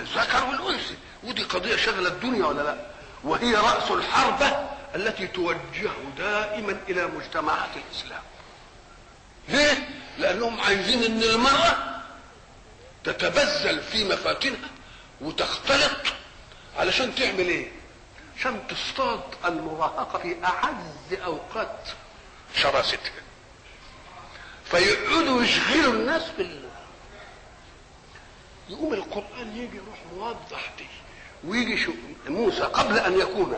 الذكر 0.00 0.44
والأنثى. 0.44 0.94
ودي 1.24 1.42
قضية 1.42 1.76
شغلة 1.76 2.08
الدنيا 2.08 2.46
ولا 2.46 2.62
لا؟ 2.62 2.76
وهي 3.24 3.54
رأس 3.54 3.90
الحربة 3.90 4.46
التي 4.94 5.26
توجه 5.26 5.90
دائما 6.18 6.76
إلى 6.88 7.06
مجتمعات 7.06 7.70
الإسلام. 7.76 8.22
ليه؟ 9.48 9.88
لأنهم 10.18 10.60
عايزين 10.60 11.02
إن 11.04 11.22
المرأة 11.22 12.00
تتبذل 13.04 13.82
في 13.82 14.04
مفاتنها 14.04 14.70
وتختلط. 15.20 16.00
علشان 16.78 17.14
تعمل 17.14 17.38
إيه؟ 17.48 17.68
عشان 18.38 18.60
تصطاد 18.68 19.20
المراهقة 19.44 20.18
في 20.18 20.36
أعز 20.44 21.20
أوقات 21.24 21.78
شراستها 22.56 23.12
فيقعدوا 24.64 25.42
يشغلوا 25.42 25.92
الناس 25.92 26.22
بال 26.38 26.63
يقوم 28.68 28.92
القرآن 28.94 29.56
يجي 29.56 29.76
يروح 29.76 29.98
موضح 30.16 30.72
دي 30.78 30.86
ويجي 31.44 31.76
شو 31.84 31.92
موسى 32.28 32.62
قبل 32.62 32.98
أن 32.98 33.18
يكون 33.20 33.56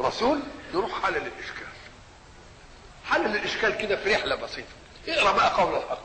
رسول 0.00 0.40
يروح 0.74 1.02
حلل 1.02 1.16
الإشكال. 1.16 1.66
حلل 3.04 3.36
الإشكال 3.36 3.76
كده 3.78 3.96
في 3.96 4.14
رحلة 4.14 4.34
بسيطة. 4.34 4.68
اقرأ 5.08 5.32
بقى 5.32 5.54
قول 5.54 5.76
الحق. 5.76 6.02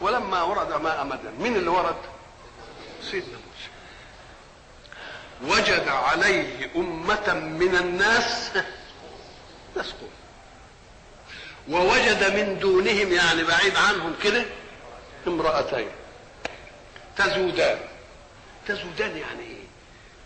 ولما 0.00 0.42
ورد 0.42 0.72
ماء 0.82 1.04
مدن 1.04 1.32
مين 1.38 1.56
اللي 1.56 1.70
ورد؟ 1.70 1.96
سيدنا 3.02 3.38
موسى. 3.38 3.70
وجد 5.60 5.88
عليه 5.88 6.70
أمة 6.76 7.34
من 7.34 7.76
الناس 7.76 8.50
يسقون 9.76 10.10
ووجد 11.68 12.34
من 12.36 12.58
دونهم 12.58 13.12
يعني 13.12 13.42
بعيد 13.44 13.76
عنهم 13.76 14.14
كده 14.22 14.44
امرأتين. 15.26 15.88
تزودان. 17.16 17.78
تزودان 18.66 19.16
يعني 19.16 19.40
إيه؟ 19.42 19.62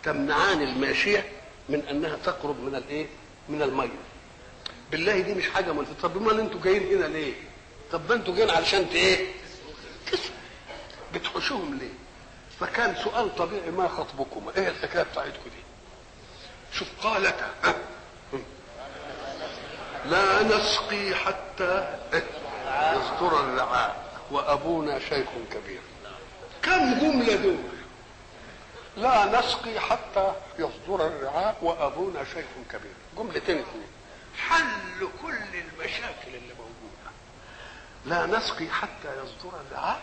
تمنعان 0.03 0.63
الماشية 0.63 1.25
من 1.69 1.87
أنها 1.91 2.17
تقرب 2.25 2.61
من 2.61 2.75
الإيه؟ 2.75 3.07
من 3.49 3.63
المية. 3.63 3.89
بالله 4.91 5.21
دي 5.21 5.35
مش 5.35 5.49
حاجة 5.51 5.73
ملفتة 5.73 5.95
طب 6.03 6.17
أمال 6.17 6.41
أنتوا 6.41 6.61
جايين 6.65 6.97
هنا 6.99 7.07
ليه؟ 7.07 7.35
طب 7.93 8.13
أنتوا 8.13 8.35
جايين 8.35 8.51
علشان 8.51 8.87
إيه؟ 8.93 9.27
بتحشوهم 11.15 11.79
ليه؟ 11.79 11.93
فكان 12.61 12.95
سؤال 13.05 13.37
طبيعي 13.37 13.71
ما 13.71 13.89
خطبكم 13.89 14.49
إيه 14.57 14.69
الحكاية 14.69 15.03
بتاعتكم 15.03 15.45
دي؟ 15.45 15.63
شوف 16.79 16.89
قالت 17.03 17.35
لا 20.07 20.43
نسقي 20.43 21.15
حتى 21.15 21.99
يصدر 22.73 23.41
الرعاء 23.41 24.05
وأبونا 24.31 24.99
شيخ 24.99 25.29
كبير. 25.53 25.81
كم 26.67 26.99
جمله 26.99 27.37
دول 27.37 27.59
لا 28.97 29.39
نسقي 29.41 29.81
حتى 29.81 30.33
يصدر 30.59 31.07
الرعاء 31.07 31.57
وأبونا 31.63 32.25
شيخ 32.25 32.47
كبير. 32.71 32.95
جملتين 33.17 33.59
اثنين. 33.59 33.89
حل 34.39 35.09
كل 35.23 35.59
المشاكل 35.59 36.29
اللي 36.29 36.55
موجودة. 36.55 37.11
لا 38.07 38.27
نسقي 38.39 38.69
حتى 38.69 39.09
يصدر 39.09 39.61
الرعاء 39.61 40.03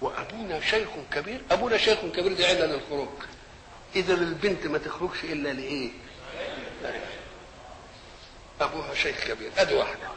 وأبونا 0.00 0.60
شيخ 0.60 0.88
كبير. 1.12 1.40
أبونا 1.50 1.76
شيخ 1.78 1.98
كبير 2.00 2.32
دي 2.32 2.46
عله 2.46 2.66
للخروج 2.66 3.08
إذا 3.96 4.14
البنت 4.14 4.66
ما 4.66 4.78
تخرجش 4.78 5.24
إلا 5.24 5.48
لإيه؟ 5.48 5.90
أبوها 8.60 8.94
شيخ 8.94 9.24
كبير. 9.24 9.50
أدي 9.58 9.74
واحدة 9.74 10.08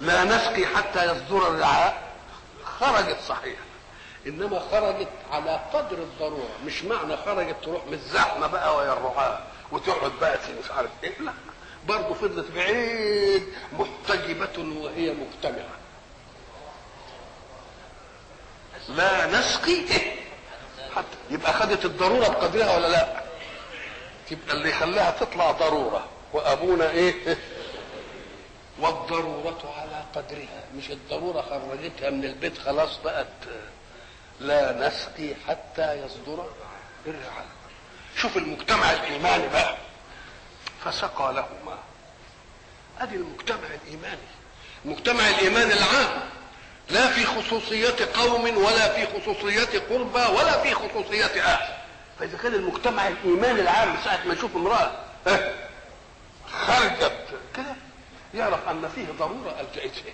لا 0.00 0.24
نسقي 0.24 0.66
حتى 0.66 1.04
يصدر 1.04 1.48
الرعاء. 1.48 2.06
خرجت 2.64 3.18
صحيح. 3.28 3.58
إنما 4.26 4.58
خرجت 4.70 5.08
على 5.32 5.60
قدر 5.72 5.98
الضرورة 5.98 6.48
مش 6.64 6.84
معنى 6.84 7.16
خرجت 7.16 7.56
تروح 7.64 7.86
من 7.86 7.94
الزحمة 7.94 8.46
بقى 8.46 8.76
ويا 8.76 8.92
الرعاة 8.92 9.38
وتقعد 9.72 10.12
بقى 10.20 10.38
مش 10.64 10.70
عارف 10.70 10.90
إيه 11.04 11.18
لا. 11.20 11.32
برضه 11.88 12.14
فضلت 12.14 12.50
بعيد 12.50 13.42
محتجبة 13.72 14.80
وهي 14.82 15.14
مجتمعة. 15.14 15.76
لا 18.88 19.26
نسقي؟ 19.38 19.82
حتى 20.96 21.16
يبقى 21.30 21.52
خدت 21.52 21.84
الضرورة 21.84 22.28
بقدرها 22.28 22.76
ولا 22.76 22.88
لا؟ 22.88 23.22
يبقى 24.30 24.56
اللي 24.56 24.68
يخليها 24.70 25.10
تطلع 25.10 25.50
ضرورة. 25.50 26.04
وأبونا 26.32 26.90
إيه؟ 26.90 27.38
والضرورة 28.80 29.74
على 29.78 30.04
قدرها 30.14 30.64
مش 30.76 30.90
الضرورة 30.90 31.42
خرجتها 31.42 32.10
من 32.10 32.24
البيت 32.24 32.58
خلاص 32.58 32.98
بقت 33.04 33.26
لا 34.40 34.88
نسقي 34.88 35.34
حتى 35.48 35.92
يصدر 36.04 36.46
الرعاء. 37.06 37.46
شوف 38.16 38.36
المجتمع 38.36 38.92
الايماني 38.92 39.48
بقى. 39.48 39.76
فسقى 40.84 41.32
لهما. 41.32 41.78
أدي 43.00 43.16
المجتمع 43.16 43.68
الايماني 43.84 44.18
المجتمع 44.84 45.28
الايماني 45.28 45.72
العام. 45.72 46.20
لا 46.90 47.06
في 47.10 47.24
خصوصية 47.24 47.96
قوم 48.14 48.56
ولا 48.56 48.92
في 48.94 49.06
خصوصية 49.20 49.78
قربى 49.90 50.36
ولا 50.38 50.62
في 50.62 50.74
خصوصية 50.74 51.42
أهل. 51.42 51.76
فإذا 52.18 52.38
كان 52.38 52.54
المجتمع 52.54 53.08
الإيمان 53.08 53.58
العام 53.58 53.96
ساعة 54.04 54.24
ما 54.26 54.34
يشوف 54.34 54.56
امرأة 54.56 54.90
خرجت 56.52 57.12
كده 57.56 57.74
يعرف 58.34 58.68
أن 58.68 58.88
فيه 58.94 59.06
ضرورة 59.18 59.60
ألجأتها 59.60 60.12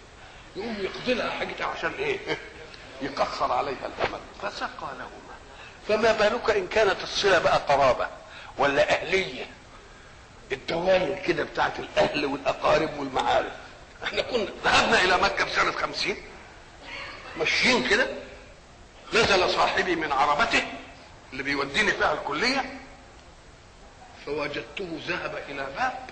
يقوم 0.57 0.77
يقضي 0.81 1.15
لها 1.15 1.31
حاجتها 1.31 1.67
عشان 1.67 1.93
إيه؟ 1.99 2.19
يقصر 3.03 3.53
عليها 3.53 3.87
الأمل. 3.87 4.21
فسقى 4.43 4.89
لهما. 4.99 5.33
فما 5.89 6.13
بالك 6.13 6.51
إن 6.51 6.67
كانت 6.67 7.03
الصلة 7.03 7.39
بقى 7.39 7.59
قرابة 7.59 8.09
ولا 8.59 8.91
أهلية؟ 8.93 9.45
الدوائر 10.53 11.23
كده 11.27 11.45
بتاعت 11.45 11.79
الأهل 11.79 12.27
والأقارب 12.27 12.99
والمعارف. 12.99 13.53
إحنا 14.05 14.23
كنا 14.23 14.47
ذهبنا 14.65 15.01
إلى 15.05 15.19
مكة 15.19 15.45
في 15.45 15.55
سنة 15.61 15.73
خمسين. 15.73 16.17
ماشيين 17.39 17.89
كده. 17.89 18.07
نزل 19.15 19.51
صاحبي 19.51 19.97
من 19.97 20.13
عربته 20.13 20.63
اللي 21.33 21.43
بيوديني 21.43 21.91
فيها 21.93 22.13
الكلية. 22.13 22.79
فوجدته 24.27 25.01
ذهب 25.09 25.43
إلى 25.49 25.67
باب 25.77 26.11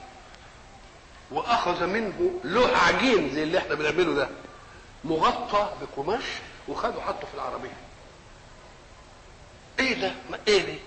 وأخذ 1.31 1.87
منه 1.87 2.41
لوح 2.45 2.89
عجين 2.89 3.35
زي 3.35 3.43
اللي 3.43 3.59
إحنا 3.59 3.75
بنعمله 3.75 4.15
ده. 4.15 4.29
مغطى 5.05 5.73
بقماش 5.81 6.25
وخده 6.69 7.01
حطه 7.01 7.27
في 7.27 7.35
العربية. 7.35 7.77
إيه 9.79 9.95
ده؟ 10.01 10.13
ما 10.31 10.39
إيه 10.49 10.63
ده؟ 10.67 10.79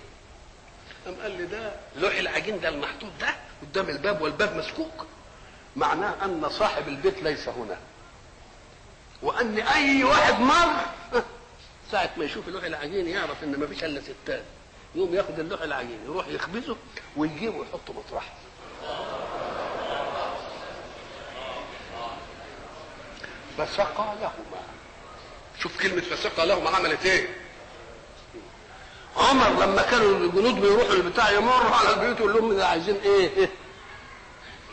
قام 1.06 1.14
قال 1.22 1.30
لي 1.30 1.46
ده 1.46 1.72
لوح 1.96 2.14
العجين 2.14 2.60
ده 2.60 2.68
المحطوط 2.68 3.10
ده 3.20 3.34
قدام 3.62 3.88
الباب 3.88 4.20
والباب 4.20 4.56
مسكوك. 4.56 5.06
معناه 5.76 6.24
أن 6.24 6.48
صاحب 6.48 6.88
البيت 6.88 7.22
ليس 7.22 7.48
هنا. 7.48 7.76
وأن 9.22 9.58
أي 9.58 10.04
واحد 10.04 10.40
مر 10.40 10.84
ساعة 11.92 12.10
ما 12.16 12.24
يشوف 12.24 12.48
اللوح 12.48 12.64
العجين 12.64 13.08
يعرف 13.08 13.44
إن 13.44 13.60
ما 13.60 13.66
فيش 13.66 13.84
إلا 13.84 14.00
ستات 14.00 14.42
يقوم 14.94 15.14
ياخد 15.14 15.38
اللوح 15.38 15.62
العجين 15.62 15.98
يروح 16.04 16.28
يخبزه 16.28 16.76
ويجيبه 17.16 17.56
ويحطه 17.56 17.92
مطرحه 17.92 18.32
فسقى 23.58 24.14
لهما. 24.20 24.62
شوف 25.64 25.82
كلمة 25.82 26.00
فسقى 26.00 26.46
لهما 26.46 26.70
عملت 26.70 27.06
إيه؟ 27.06 27.28
عمر 29.16 29.48
لما 29.64 29.82
كانوا 29.82 30.16
الجنود 30.18 30.60
بيروحوا 30.60 30.92
البتاع 30.94 31.30
يمروا 31.30 31.74
على 31.76 31.90
البيوت 31.90 32.20
يقول 32.20 32.32
لهم 32.34 32.56
ده 32.56 32.68
عايزين 32.68 32.96
إيه؟ 33.04 33.48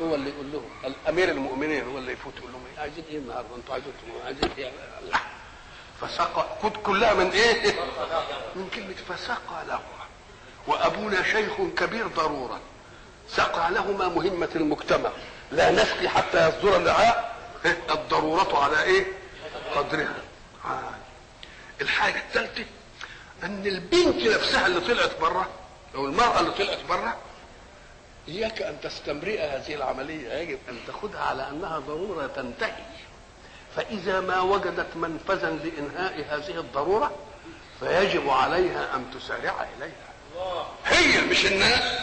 هو 0.02 0.16
اللي 0.16 0.30
يقول 0.30 0.52
لهم 0.52 0.66
الأمير 0.86 1.30
المؤمنين 1.30 1.84
هو 1.88 1.98
اللي 1.98 2.12
يفوت 2.12 2.34
يقول 2.38 2.52
لهم 2.52 2.62
إيه؟ 2.74 2.82
عايزين 2.82 3.04
إيه 3.10 3.18
النهارده؟ 3.18 3.56
أنتوا 3.56 3.74
عايزين 3.74 3.94
عايزين 4.26 4.50
إيه؟ 4.58 4.72
فسقى 6.02 6.46
كنت 6.62 6.76
كلها 6.84 7.14
من 7.14 7.32
إيه؟ 7.32 7.72
من 8.56 8.70
كلمة 8.76 8.96
فسقى 9.10 9.66
لهما 9.68 10.02
وأبونا 10.68 11.24
شيخ 11.24 11.52
كبير 11.78 12.08
ضرورة. 12.08 12.60
سقى 13.30 13.72
لهما 13.72 14.08
مهمة 14.08 14.50
المجتمع. 14.56 15.10
لا 15.52 15.72
نسقي 15.72 16.10
حتى 16.10 16.50
يصدر 16.50 16.76
الرعاء 16.76 17.36
الضرورة 17.92 18.64
على 18.64 18.84
إيه؟ 18.84 19.06
قدرها. 19.76 20.16
آه. 20.66 20.96
الحاجة 21.82 22.18
الثالثه 22.18 22.66
أن 23.44 23.68
البنت 23.68 24.28
نفسها 24.28 24.68
اللي 24.68 24.80
طلعت 24.80 25.20
بره 25.22 25.50
أو 25.96 26.06
المرأة 26.06 26.40
اللي 26.40 26.52
طلعت 26.52 26.80
بره 26.90 27.18
إياك 28.28 28.62
أن 28.62 28.78
تستمرئ 28.84 29.42
هذه 29.42 29.76
العملية. 29.76 30.34
يجب 30.34 30.60
أن 30.70 30.78
تاخذها 30.88 31.20
على 31.22 31.50
أنها 31.50 31.80
ضرورة 31.80 32.28
تنتهي. 32.28 32.84
فإذا 33.76 34.20
ما 34.20 34.42
وجدت 34.42 34.96
منفذا 34.96 35.50
لإنهاء 35.50 36.26
هذه 36.30 36.60
الضرورة 36.60 37.12
فيجب 37.80 38.30
عليها 38.30 38.96
أن 38.96 39.06
تسارع 39.20 39.68
إليها. 39.78 40.12
هي 40.86 41.22
مش 41.22 41.46
الناس. 41.46 42.00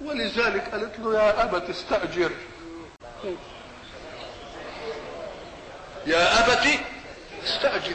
ولذلك 0.00 0.68
قالت 0.72 0.98
له 0.98 1.14
يا 1.14 1.44
أبت 1.44 1.70
استأجر. 1.70 2.32
يا 6.06 6.46
ابت 6.46 6.80
استأجر. 7.44 7.94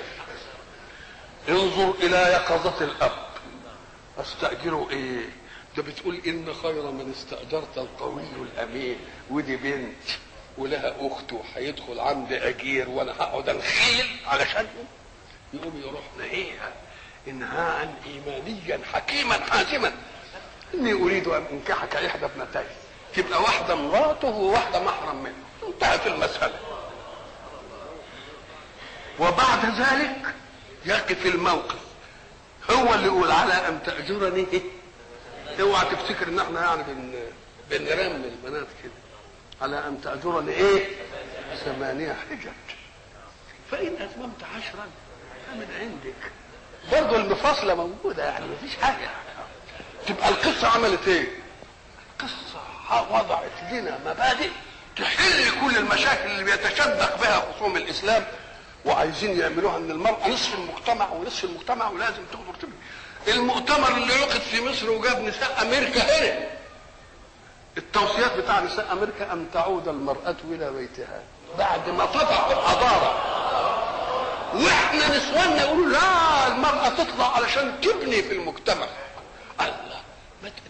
انظر 1.50 1.94
إلى 2.02 2.18
يقظة 2.18 2.84
الأب. 2.86 3.12
أستأجره 4.20 4.88
إيه؟ 4.92 5.30
ده 5.78 5.84
بتقول 5.84 6.22
إن 6.28 6.54
خير 6.64 6.92
من 6.92 7.12
استأجرت 7.18 7.78
القوي 7.78 8.24
الأمين. 8.42 8.98
ودي 9.30 9.56
بنت 9.56 10.04
ولها 10.58 10.96
أخت 11.00 11.34
وهيدخل 11.34 12.00
عندي 12.00 12.38
أجير 12.50 12.90
وأنا 12.90 13.12
هقعد 13.12 13.50
الخيل 13.50 14.06
علشان 14.28 14.68
يقوم 15.54 15.82
يروح 15.86 16.02
نهيها 16.20 16.72
انهاء 17.28 17.94
ايمانيا 18.06 18.80
حكيما 18.94 19.40
حازما 19.52 19.92
إني 20.74 20.94
أريد 20.94 21.28
أن 21.28 21.44
أنكحك 21.52 21.96
إحدى 21.96 22.26
ابنتي. 22.26 22.64
تبقى 23.16 23.42
واحدة 23.42 23.76
مراته 23.76 24.28
وواحدة 24.28 24.84
محرم 24.84 25.24
منه. 25.24 25.68
انتهت 25.68 26.08
المسألة. 26.08 26.60
وبعد 29.20 29.66
ذلك 29.66 30.36
يقف 30.86 31.26
الموقف. 31.26 31.80
هو 32.72 32.94
اللي 32.94 33.06
يقول 33.06 33.32
على 33.32 33.54
أن 33.54 33.80
تأجرني. 33.86 34.46
اوعى 35.62 35.86
تفتكر 35.86 36.28
ان 36.28 36.40
إحنا 36.40 36.62
يعني 36.66 36.84
بن 36.84 37.14
بنرمي 37.70 38.28
البنات 38.28 38.68
كده. 38.84 38.92
على 39.62 39.88
أن 39.88 40.02
تأجرني 40.02 40.52
إيه؟ 40.52 40.86
ثمانية 41.66 42.16
حجج. 42.30 42.50
فإن 43.72 43.96
أتممت 44.02 44.44
عشرا 44.44 44.88
فمن 45.48 45.68
عندك. 45.80 46.32
برضه 46.92 47.16
المفاصلة 47.16 47.76
موجودة 47.76 48.26
يعني 48.26 48.46
مفيش 48.48 48.76
حاجة. 48.82 49.10
تبقى 50.08 50.30
القصة 50.30 50.68
عملت 50.68 51.08
إيه؟ 51.08 51.28
القصة 52.22 52.62
وضعت 53.12 53.72
لنا 53.72 54.00
مبادئ 54.06 54.50
تحل 54.98 55.50
كل 55.62 55.78
المشاكل 55.78 56.32
اللي 56.32 56.44
بيتشدق 56.44 57.22
بها 57.22 57.54
خصوم 57.54 57.78
الإسلام 57.78 58.26
وعايزين 58.88 59.40
يعملوها 59.40 59.78
إن 59.78 59.92
المراه 59.92 60.28
نصف 60.30 60.54
المجتمع 60.54 61.10
ونصف 61.10 61.44
المجتمع 61.44 61.90
ولازم 61.90 62.24
تقدر 62.32 62.54
تبني. 62.62 62.74
المؤتمر 63.28 63.92
اللي 63.98 64.14
عقد 64.14 64.42
في 64.42 64.62
مصر 64.66 64.90
وجاب 64.90 65.22
نساء 65.22 65.62
أمريكا 65.62 66.02
هنا. 66.02 66.48
التوصيات 67.78 68.38
بتاع 68.38 68.60
نساء 68.60 68.92
أمريكا 68.92 69.34
أن 69.34 69.48
تعود 69.54 69.88
المرأة 69.88 70.36
إلى 70.44 70.72
بيتها 70.72 71.22
بعد 71.58 71.90
ما 71.90 72.06
فتحوا 72.06 72.54
الحضارة. 72.54 73.38
وإحنا 74.54 75.18
نسواننا 75.18 75.62
يقولوا 75.62 75.90
لا 75.90 76.48
المرأة 76.48 76.90
تطلع 76.90 77.36
علشان 77.36 77.82
تبني 77.82 78.24
في 78.24 78.34
المجتمع. 78.34 78.88
الله. 79.62 80.02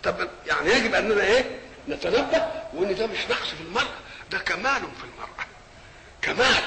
طب 0.04 0.28
يعني 0.48 0.70
يجب 0.70 0.94
أننا 0.96 1.24
إيه؟ 1.24 1.60
نتنبه 1.90 2.48
وان 2.74 2.96
ده 2.96 3.08
مش 3.08 3.20
نقص 3.30 3.48
في 3.48 3.62
المرأة. 3.62 3.98
ده 4.32 4.38
كمال 4.38 4.82
في 4.82 5.04
المرأة. 5.04 5.48
كمال. 6.22 6.64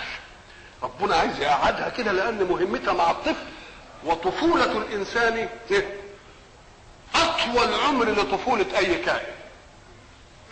ربنا 0.82 1.16
عايز 1.16 1.40
يقعدها 1.40 1.88
كده 1.88 2.12
لأن 2.12 2.44
مهمتها 2.44 2.92
مع 2.94 3.10
الطفل 3.10 3.44
وطفولة 4.04 4.72
الإنسان 4.78 5.48
أطول 7.14 7.74
عمر 7.74 8.04
لطفولة 8.10 8.78
أي 8.78 8.94
كائن. 8.98 9.32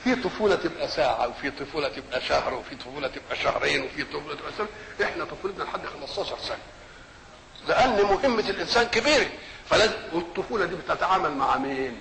في 0.04 0.14
طفولة 0.14 0.54
تبقى 0.56 0.88
ساعة 0.88 1.28
وفي 1.28 1.50
طفولة 1.50 1.88
تبقى 1.88 2.20
شهر 2.20 2.54
وفي 2.54 2.76
طفولة 2.76 3.08
تبقى 3.08 3.36
شهرين 3.36 3.82
وفي 3.84 4.04
طفولة 4.04 4.34
تبقى 4.34 4.52
سنة. 4.58 4.68
إحنا 5.08 5.24
طفولتنا 5.24 5.64
لحد 5.64 5.86
15 5.86 6.38
سنة. 6.38 6.58
لأن 7.68 8.02
مهمة 8.02 8.50
الإنسان 8.50 8.86
كبيرة. 8.86 9.26
فلازم 9.70 9.94
والطفولة 10.12 10.64
دي 10.66 10.74
بتتعامل 10.74 11.30
مع 11.34 11.56
مين؟ 11.56 12.00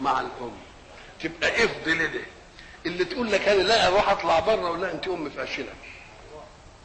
مع 0.00 0.20
الأم. 0.20 0.52
تبقى 1.22 1.64
افضل 1.64 1.98
ده 2.12 2.20
اللي 2.86 3.04
تقول 3.04 3.32
لك 3.32 3.48
أنا 3.48 3.62
لا 3.62 3.86
أروح 3.88 4.08
أطلع 4.10 4.40
بره 4.40 4.70
ولا 4.70 4.92
أنت 4.92 5.08
أم 5.08 5.30
فاشله 5.30 5.72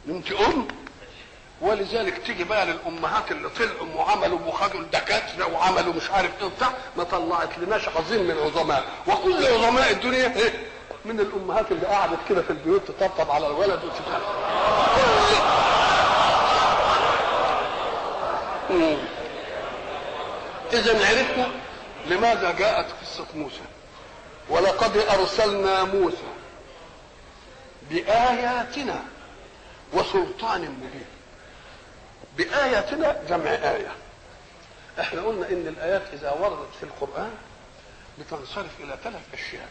انت 0.08 0.32
أم. 0.32 0.68
ولذلك 1.60 2.18
تيجي 2.26 2.44
بقى 2.44 2.66
للأمهات 2.66 3.30
اللي 3.32 3.48
طلعوا 3.48 3.94
وعملوا 3.96 4.38
وخدوا 4.46 4.80
الدكاتره 4.80 5.46
وعملوا 5.52 5.92
مش 5.92 6.10
عارف 6.10 6.30
إيه 6.40 6.46
وبتاع 6.46 6.70
ما 6.96 7.04
طلعت 7.04 7.58
لناش 7.58 7.88
عظيم 7.88 8.22
من 8.22 8.38
عظماء. 8.38 8.84
وكل 9.06 9.46
عظماء 9.46 9.90
الدنيا 9.90 10.36
إيه؟ 10.36 10.52
من 11.04 11.20
الأمهات 11.20 11.72
اللي 11.72 11.86
قعدت 11.86 12.18
كده 12.28 12.42
في 12.42 12.50
البيوت 12.50 12.82
تطبطب 12.90 13.30
على 13.30 13.46
الولد 13.46 13.80
وتتعب 13.84 14.20
اذا 20.72 21.08
عرفنا 21.08 21.46
لماذا 22.06 22.50
جاءت 22.58 22.86
قصة 23.02 23.26
موسى. 23.34 23.60
ولقد 24.48 24.96
أرسلنا 24.96 25.84
موسى 25.84 26.16
بآياتنا 27.90 29.02
وسلطان 29.94 30.60
مبين. 30.60 31.06
بآياتنا 32.36 33.22
جمع 33.28 33.50
آية. 33.50 33.92
إحنا 35.00 35.22
قلنا 35.22 35.48
إن 35.48 35.68
الآيات 35.68 36.02
إذا 36.12 36.32
وردت 36.32 36.74
في 36.80 36.82
القرآن 36.82 37.30
بتنصرف 38.18 38.80
إلى 38.80 38.96
ثلاث 39.04 39.22
أشياء. 39.34 39.68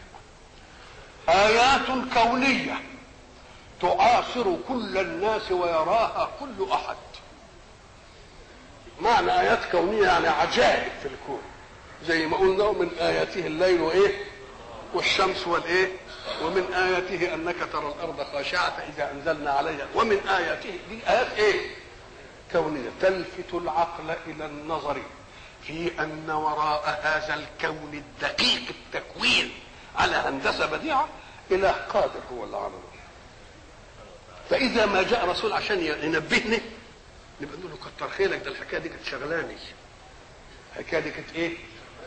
آيات 1.28 2.14
كونية 2.14 2.74
تعاصر 3.82 4.56
كل 4.68 4.98
الناس 4.98 5.52
ويراها 5.52 6.30
كل 6.40 6.70
أحد. 6.72 6.96
معنى 9.00 9.40
آيات 9.40 9.60
كونية 9.72 10.06
يعني 10.06 10.28
عجائب 10.28 10.92
في 11.02 11.08
الكون. 11.08 11.42
زي 12.06 12.26
ما 12.26 12.36
قلنا 12.36 12.72
من 12.72 12.90
آياته 13.00 13.46
الليل 13.46 13.80
وإيه؟ 13.80 14.24
والشمس 14.94 15.46
والإيه؟ 15.46 15.88
ومن 16.42 16.72
آياته 16.74 17.34
أنك 17.34 17.56
ترى 17.72 17.88
الأرض 17.88 18.22
خاشعة 18.32 18.76
فاذا 18.76 19.10
أنزلنا 19.10 19.50
عليها. 19.50 19.86
ومن 19.94 20.28
آياته 20.28 20.78
دي 20.90 20.98
آيات 21.08 21.32
إيه؟ 21.38 21.70
كونية. 22.52 22.90
تلفت 23.00 23.54
العقل 23.54 24.14
إلى 24.26 24.46
النظر 24.46 25.02
في 25.66 25.90
أن 26.00 26.30
وراء 26.30 27.00
هذا 27.02 27.34
الكون 27.34 27.90
الدقيق 27.94 28.62
التكوين 28.70 29.52
على 29.96 30.16
هندسة 30.16 30.66
بديعة 30.66 31.08
اله 31.50 31.70
قادر 31.70 32.20
هو 32.32 32.44
اللي 32.44 32.56
عمله 32.56 32.82
فإذا 34.50 34.86
ما 34.86 35.02
جاء 35.02 35.28
رسول 35.28 35.52
عشان 35.52 35.80
ينبهني 35.84 36.60
نبقى 37.40 37.56
نقول 37.58 37.70
له 37.70 37.76
كتر 37.96 38.08
خيرك 38.10 38.42
ده 38.44 38.50
الحكاية 38.50 38.78
دي 38.80 38.88
كانت 38.88 39.04
شغلاني. 39.04 39.56
الحكاية 40.76 41.00
دي 41.00 41.10
كانت 41.10 41.32
إيه؟ 41.34 41.56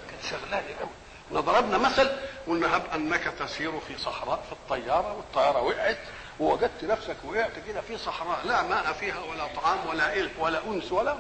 كانت 0.10 0.24
شغلاني 0.42 0.74
قوي 0.80 0.90
إحنا 1.28 1.40
ضربنا 1.40 1.78
مثل 1.78 2.10
قلنا 2.48 2.78
هب 2.78 2.86
أنك 2.94 3.24
تسير 3.40 3.80
في 3.80 3.98
صحراء 3.98 4.44
في 4.46 4.52
الطيارة 4.52 5.14
والطيارة 5.14 5.62
وقعت 5.62 5.98
ووجدت 6.40 6.84
نفسك 6.84 7.16
وقعت 7.24 7.52
كده 7.68 7.82
في 7.82 7.98
صحراء 7.98 8.46
لا 8.46 8.64
ماء 8.64 8.94
فيها 8.94 9.20
ولا 9.20 9.48
طعام 9.48 9.88
ولا 9.88 10.14
إلف 10.14 10.40
ولا 10.40 10.62
أنس 10.68 10.92
ولا 10.92 11.18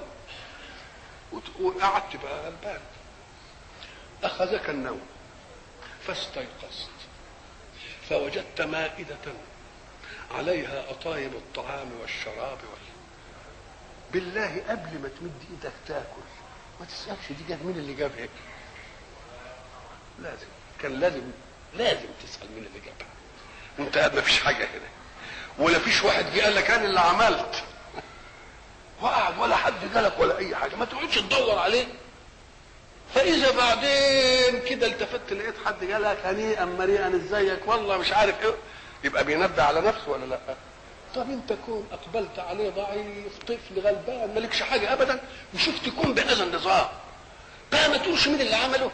وقعدت 1.59 2.15
بقى 2.23 2.45
غلبان 2.45 2.79
أخذك 4.23 4.69
النوم 4.69 5.01
فاستيقظت 6.07 6.89
فوجدت 8.09 8.61
مائدة 8.61 9.15
عليها 10.31 10.91
أطايب 10.91 11.33
الطعام 11.33 11.89
والشراب 12.01 12.57
وال... 12.57 12.87
بالله 14.13 14.63
قبل 14.69 14.99
ما 15.01 15.09
تمد 15.19 15.43
إيدك 15.51 15.73
تاكل 15.87 16.21
ما 16.79 16.85
تسألش 16.85 17.27
دي 17.37 17.43
جاب 17.49 17.65
مين 17.65 17.77
اللي 17.77 17.93
جاب 17.93 18.11
إيه 18.17 18.29
لازم. 20.23 20.47
كان 20.81 20.99
لازم 20.99 21.21
لازم 21.73 22.05
تسأل 22.23 22.47
مين 22.55 22.65
اللي 22.65 22.79
جابها. 22.79 23.07
وانت 23.79 24.15
ما 24.15 24.21
فيش 24.21 24.39
حاجة 24.39 24.57
هنا. 24.65 24.89
ولا 25.65 25.79
فيش 25.79 26.03
واحد 26.03 26.25
جه 26.35 26.41
قال 26.41 26.55
لك 26.55 26.71
أنا 26.71 26.85
اللي 26.85 26.99
عملت. 26.99 27.63
وقعد 29.01 29.37
ولا 29.39 29.55
حد 29.55 29.73
جالك 29.93 30.19
ولا 30.19 30.37
أي 30.37 30.55
حاجة. 30.55 30.75
ما 30.75 30.85
تقعدش 30.85 31.15
تدور 31.15 31.59
عليه. 31.59 31.85
فإذا 33.15 33.51
بعدين 33.51 34.59
كده 34.69 34.87
التفت 34.87 35.33
لقيت 35.33 35.55
حد 35.65 35.91
قال 35.91 36.03
لك 36.03 36.17
هنيئا 36.25 36.65
مريئا 36.65 37.15
إزيك؟ 37.15 37.59
والله 37.67 37.97
مش 37.97 38.11
عارف 38.13 38.41
إيه. 38.41 38.55
يبقى 39.03 39.23
بينبه 39.23 39.63
على 39.63 39.81
نفسه 39.81 40.09
ولا 40.11 40.25
لأ؟ 40.25 40.39
طب 41.15 41.29
أنت 41.29 41.53
كون 41.65 41.87
أقبلت 41.91 42.39
عليه 42.39 42.69
ضعيف 42.69 43.37
طفل 43.47 43.79
غلبان 43.87 44.31
مالكش 44.35 44.61
حاجة 44.61 44.93
ابدا؟ 44.93 45.19
وشفت 45.53 45.89
كون 45.89 46.13
بهذا 46.13 46.43
النظام. 46.43 46.87
بقى 47.71 47.89
ما 47.89 47.97
تقولش 47.97 48.27
مين 48.27 48.41
اللي 48.41 48.55
عمله. 48.55 48.91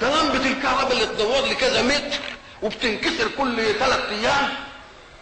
ده 0.00 0.22
لمبه 0.22 0.46
الكهرباء 0.46 0.92
اللي 0.92 1.06
تدور 1.06 1.40
لي 1.46 1.54
كذا 1.54 1.82
متر 1.82 2.18
وبتنكسر 2.62 3.28
كل 3.38 3.74
ثلاث 3.78 4.00
أيام. 4.10 4.48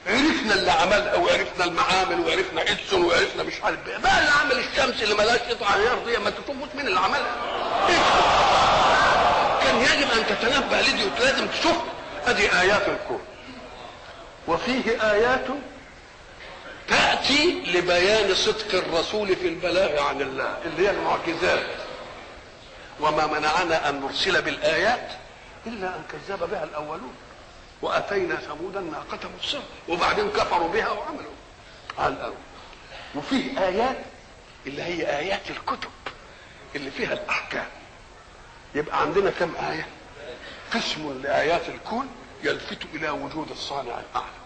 عرفنا 0.06 0.54
اللي 0.54 0.70
عملها 0.70 1.14
وعرفنا 1.16 1.64
المعامل 1.64 2.20
وعرفنا 2.20 2.62
إدسون 2.70 3.04
وعرفنا 3.04 3.42
مش 3.42 3.54
عارف 3.62 3.78
بقى, 3.86 4.00
بقى 4.00 4.18
اللي 4.18 4.30
عمل 4.30 4.58
الشمس 4.64 5.02
اللي 5.02 5.14
ملهاش 5.14 5.38
قطع 5.40 5.76
غيار 5.76 5.98
دي 6.06 6.16
ما 6.18 6.30
تشوفوش 6.30 6.68
مين 6.76 6.86
اللي 6.86 7.00
عملها 7.00 7.36
كان 9.62 9.76
يجب 9.80 10.10
أن 10.12 10.26
تتنبه 10.26 10.80
لدي 10.80 11.04
ولازم 11.04 11.46
تشوف. 11.46 11.76
ادي 12.26 12.60
آيات 12.60 12.88
الكون. 12.88 13.20
وفيه 14.48 15.10
آيات 15.12 15.44
تأتي 16.88 17.62
لبيان 17.66 18.34
صدق 18.34 18.74
الرسول 18.74 19.36
في 19.36 19.48
البلاغ 19.48 20.02
عن 20.02 20.20
الله 20.20 20.58
اللي 20.64 20.86
هي 20.88 20.90
المعجزات. 20.90 21.66
وما 23.00 23.26
منعنا 23.26 23.88
أن 23.88 24.00
نرسل 24.00 24.42
بالآيات 24.42 25.08
إلا 25.66 25.88
أن 25.88 26.02
كذب 26.12 26.50
بها 26.50 26.64
الأولون. 26.64 27.14
وأتينا 27.82 28.36
ثمود 28.36 28.76
الناقة 28.76 29.18
مبصرة 29.36 29.62
وبعدين 29.88 30.30
كفروا 30.30 30.68
بها 30.68 30.90
وعملوا. 30.90 31.32
على 31.98 32.14
الأول 32.14 32.34
وفيه 33.14 33.66
آيات 33.68 33.96
اللي 34.66 34.82
هي 34.82 35.18
آيات 35.18 35.50
الكتب 35.50 35.90
اللي 36.76 36.90
فيها 36.90 37.12
الأحكام. 37.12 37.66
يبقى 38.74 39.00
عندنا 39.00 39.30
كم 39.30 39.54
آية؟ 39.56 39.86
قسم 40.74 41.20
لآيات 41.22 41.68
الكون 41.68 42.08
يلفت 42.42 42.78
إلى 42.94 43.10
وجود 43.10 43.50
الصانع 43.50 44.00
الأعلى. 44.10 44.40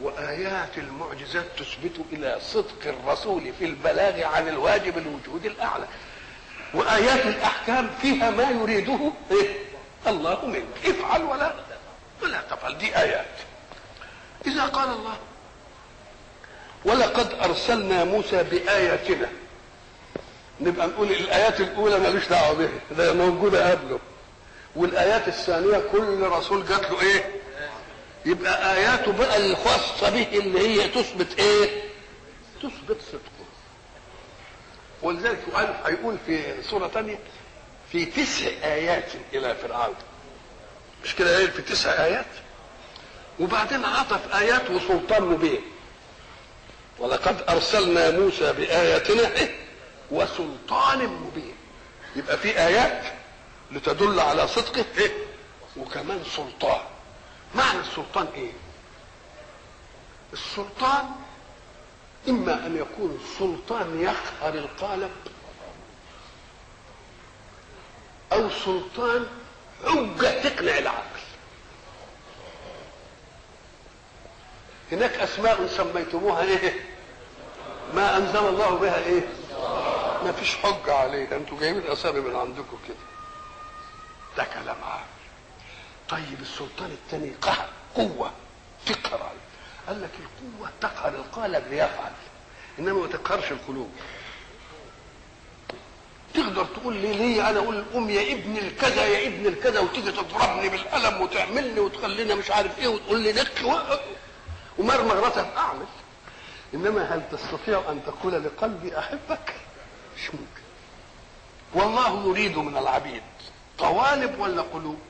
وآيات 0.00 0.78
المعجزات 0.78 1.44
تثبت 1.58 2.00
إلى 2.12 2.38
صدق 2.42 2.86
الرسول 2.86 3.52
في 3.58 3.64
البلاغ 3.64 4.22
عن 4.24 4.48
الواجب 4.48 4.98
الوجود 4.98 5.46
الأعلى. 5.46 5.86
وآيات 6.74 7.26
الأحكام 7.26 7.90
فيها 8.02 8.30
ما 8.30 8.50
يريده 8.50 9.12
إيه؟ 9.30 9.48
الله 10.06 10.46
منك. 10.46 10.86
افعل 10.86 11.22
ولا 11.22 11.54
ولا 12.22 12.40
تفعل. 12.50 12.78
دي 12.78 12.96
آيات. 12.96 13.26
إذا 14.46 14.64
قال 14.64 14.88
الله 14.88 15.16
ولقد 16.84 17.32
أرسلنا 17.44 18.04
موسى 18.04 18.42
بآياتنا. 18.42 19.28
نبقى 20.60 20.86
نقول 20.86 21.10
الآيات 21.12 21.60
الأولى 21.60 21.98
ملوش 21.98 22.28
دعوة 22.28 22.52
بها 22.54 22.68
ده 22.90 23.12
موجودة 23.12 23.70
قبله. 23.70 23.98
والآيات 24.76 25.28
الثانية 25.28 25.82
كل 25.92 26.20
رسول 26.22 26.66
جات 26.66 26.90
له 26.90 27.00
إيه؟ 27.00 27.24
يبقى 28.26 28.74
آياته 28.76 29.12
بقى 29.12 29.36
الخاصة 29.36 30.10
به 30.10 30.38
اللي 30.38 30.68
هي 30.68 30.88
تثبت 30.88 31.38
إيه؟ 31.38 31.82
تثبت 32.62 33.00
صدقه. 33.12 33.29
ولذلك 35.02 35.38
قال 35.54 35.74
هيقول 35.86 36.16
في 36.26 36.62
سوره 36.62 36.88
ثانية 36.88 37.18
في 37.92 38.04
تسع 38.04 38.46
آيات 38.46 39.12
إلى 39.32 39.54
فرعون. 39.54 39.94
مش 41.04 41.14
كده 41.14 41.36
قال 41.38 41.50
في 41.50 41.62
تسع 41.62 41.90
آيات؟ 42.04 42.26
وبعدين 43.40 43.84
عطف 43.84 44.34
آيات 44.34 44.70
وسلطان 44.70 45.22
مبين. 45.22 45.60
ولقد 46.98 47.44
أرسلنا 47.48 48.10
موسى 48.10 48.52
بآياتنا 48.52 49.30
وسلطان 50.10 51.06
مبين. 51.06 51.54
يبقى 52.16 52.38
في 52.38 52.58
آيات 52.58 53.02
لتدل 53.72 54.20
على 54.20 54.48
صدقه؟ 54.48 55.10
وكمان 55.76 56.22
سلطان. 56.36 56.80
معنى 57.54 57.80
السلطان 57.80 58.26
إيه؟ 58.34 58.52
السلطان 60.32 61.04
إما 62.28 62.66
أن 62.66 62.76
يكون 62.76 63.18
سلطان 63.38 64.00
يقهر 64.00 64.54
القالب 64.54 65.10
أو 68.32 68.50
سلطان 68.50 69.26
حجه 69.86 70.42
تقنع 70.42 70.78
العقل. 70.78 71.20
هناك 74.92 75.14
أسماء 75.14 75.66
سميتموها 75.66 76.42
إيه؟ 76.42 76.74
ما 77.94 78.16
أنزل 78.16 78.38
الله 78.48 78.74
بها 78.74 78.98
إيه؟ 78.98 79.22
ما 80.24 80.32
فيش 80.32 80.56
حجة 80.56 80.94
عليها. 80.94 81.36
أنتوا 81.36 81.60
جايبين 81.60 81.90
اسامي 81.90 82.20
من 82.20 82.36
عندكم 82.36 82.78
كده. 82.88 82.96
ده 84.36 84.44
كلام 84.44 84.84
عام. 84.84 85.04
طيب 86.08 86.40
السلطان 86.40 86.90
الثاني 86.90 87.30
قهر 87.42 87.68
قوة 87.94 88.30
تقهر 88.86 89.32
قال 89.90 90.02
لك 90.02 90.10
القوة 90.20 90.70
تقهر 90.80 91.14
القالب 91.14 91.64
ليفعل. 91.70 92.12
إنما 92.78 92.92
ما 93.00 93.06
تقهرش 93.06 93.52
القلوب. 93.52 93.90
تقدر 96.34 96.64
تقول 96.64 96.94
لي 96.96 97.12
ليه 97.12 97.50
أنا 97.50 97.58
أقول 97.58 97.84
قوم 97.92 98.10
يا 98.10 98.32
ابن 98.32 98.56
الكذا 98.56 99.06
يا 99.06 99.28
ابن 99.28 99.46
الكذا 99.46 99.80
وتيجي 99.80 100.12
تضربني 100.12 100.68
بالقلم 100.68 101.20
وتعملني 101.20 101.80
وتخليني 101.80 102.34
مش 102.34 102.50
عارف 102.50 102.78
إيه 102.78 102.88
وتقول 102.88 103.20
لي 103.20 103.32
نك 103.32 103.52
ومرمغ 104.78 105.14
راسك 105.20 105.46
أعمل. 105.56 105.86
إنما 106.74 107.14
هل 107.14 107.22
تستطيع 107.32 107.82
أن 107.90 108.00
تقول 108.06 108.44
لقلبي 108.44 108.98
أحبك؟ 108.98 109.54
مش 110.16 110.30
ممكن. 110.30 110.62
والله 111.74 112.28
يريد 112.28 112.58
من 112.58 112.76
العبيد 112.76 113.22
قوالب 113.78 114.38
ولا 114.40 114.62
قلوب؟ 114.62 115.00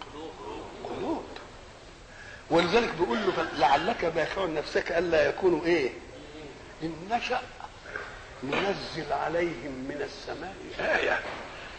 ولذلك 2.50 2.90
بيقول 3.00 3.18
له 3.26 3.46
لعلك 3.58 4.04
باخع 4.04 4.44
نفسك 4.44 4.92
ألا 4.92 5.28
يكونوا 5.28 5.64
إيه؟ 5.64 5.90
إن 6.82 6.94
نشأ 7.10 7.40
ننزل 8.44 9.12
عليهم 9.12 9.84
من 9.88 10.02
السماء 10.02 10.54
آية 10.98 11.20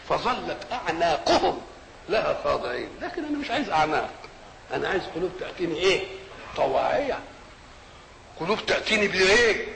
فظلت 0.08 0.66
أعناقهم 0.72 1.60
لها 2.08 2.40
خاضعين 2.44 2.88
لكن 3.02 3.24
أنا 3.24 3.38
مش 3.38 3.50
عايز 3.50 3.70
أعناق 3.70 4.10
أنا 4.74 4.88
عايز 4.88 5.02
قلوب 5.14 5.30
تأتيني 5.40 5.74
إيه؟ 5.74 6.06
طواعية. 6.56 7.18
قلوب 8.40 8.66
تأتيني 8.66 9.08
بإيه؟ 9.08 9.66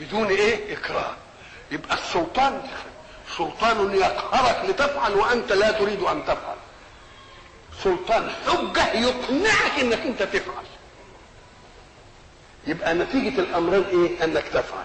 بدون 0.00 0.26
إيه؟ 0.26 0.74
إكراه. 0.74 1.14
يبقى 1.70 1.94
السلطان 1.94 2.62
سلطان 3.38 3.94
يقهرك 3.94 4.70
لتفعل 4.70 5.12
وأنت 5.12 5.52
لا 5.52 5.70
تريد 5.70 6.02
أن 6.02 6.24
تفعل. 6.24 6.56
سلطان 7.82 8.30
حجة 8.46 8.92
يقنعك 8.92 9.78
إنك 9.80 9.98
أنت 10.00 10.22
تفعل. 10.22 10.64
يبقى 12.66 12.94
نتيجة 12.94 13.40
الأمرين 13.40 13.84
إيه؟ 13.84 14.24
أنك 14.24 14.42
تفعل. 14.44 14.84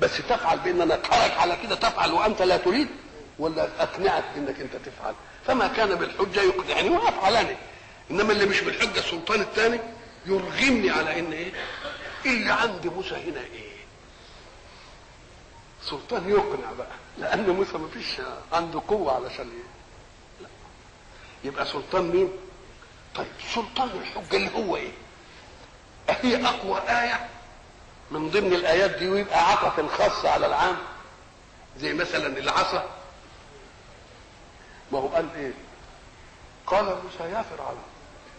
بس 0.00 0.16
تفعل 0.16 0.58
بان 0.58 0.80
أنا 0.80 0.94
اقهرك 0.94 1.38
على 1.38 1.56
كده 1.62 1.74
تفعل 1.74 2.12
وأنت 2.12 2.42
لا 2.42 2.56
تريد 2.56 2.88
ولا 3.38 3.68
أقنعك 3.82 4.24
إنك 4.36 4.60
أنت 4.60 4.76
تفعل. 4.76 5.14
فما 5.46 5.68
كان 5.68 5.94
بالحجة 5.94 6.40
يقنعني 6.42 6.90
وأفعلني. 6.90 7.56
إنما 8.10 8.32
اللي 8.32 8.46
مش 8.46 8.60
بالحجة 8.60 8.98
السلطان 8.98 9.40
الثاني 9.40 9.80
يرغمني 10.26 10.90
على 10.90 11.18
إن 11.20 11.32
إيه؟ 11.32 11.52
اللي 12.26 12.52
عند 12.52 12.86
موسى 12.86 13.14
هنا 13.14 13.40
إيه؟ 13.40 13.72
سلطان 15.90 16.30
يقنع 16.30 16.72
بقى. 16.78 16.86
لأن 17.18 17.50
موسى 17.50 17.78
ما 17.78 17.88
فيش 17.88 18.06
عنده 18.52 18.82
قوة 18.88 19.14
علشان 19.14 19.50
إيه. 19.50 19.71
يبقى 21.44 21.66
سلطان 21.66 22.02
مين؟ 22.02 22.32
طيب 23.14 23.26
سلطان 23.54 23.88
الحجة 23.90 24.36
اللي 24.36 24.54
هو 24.54 24.76
إيه؟ 24.76 24.92
هي 26.08 26.46
أقوى 26.46 26.80
آية 26.80 27.28
من 28.10 28.30
ضمن 28.30 28.52
الآيات 28.52 28.90
دي 28.90 29.08
ويبقى 29.08 29.50
عطف 29.52 29.78
الخاص 29.80 30.24
على 30.24 30.46
العام 30.46 30.76
زي 31.78 31.92
مثلا 31.92 32.26
العصا. 32.38 32.84
ما 34.92 34.98
هو 34.98 35.08
قال 35.08 35.28
إيه؟ 35.36 35.52
قال 36.66 36.84
موسى 36.84 37.32
يا 37.34 37.42
فرعون 37.42 37.78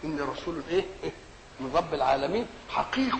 اني 0.04 0.20
رسول 0.20 0.62
إيه؟ 0.70 0.84
إيه؟ 1.04 1.12
من 1.60 1.72
رب 1.76 1.94
العالمين 1.94 2.46
حقيق 2.70 3.16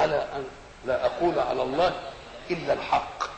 على 0.00 0.16
أن 0.16 0.44
لا 0.86 1.06
أقول 1.06 1.38
على 1.38 1.62
الله 1.62 2.12
إلا 2.50 2.72
الحق. 2.72 3.35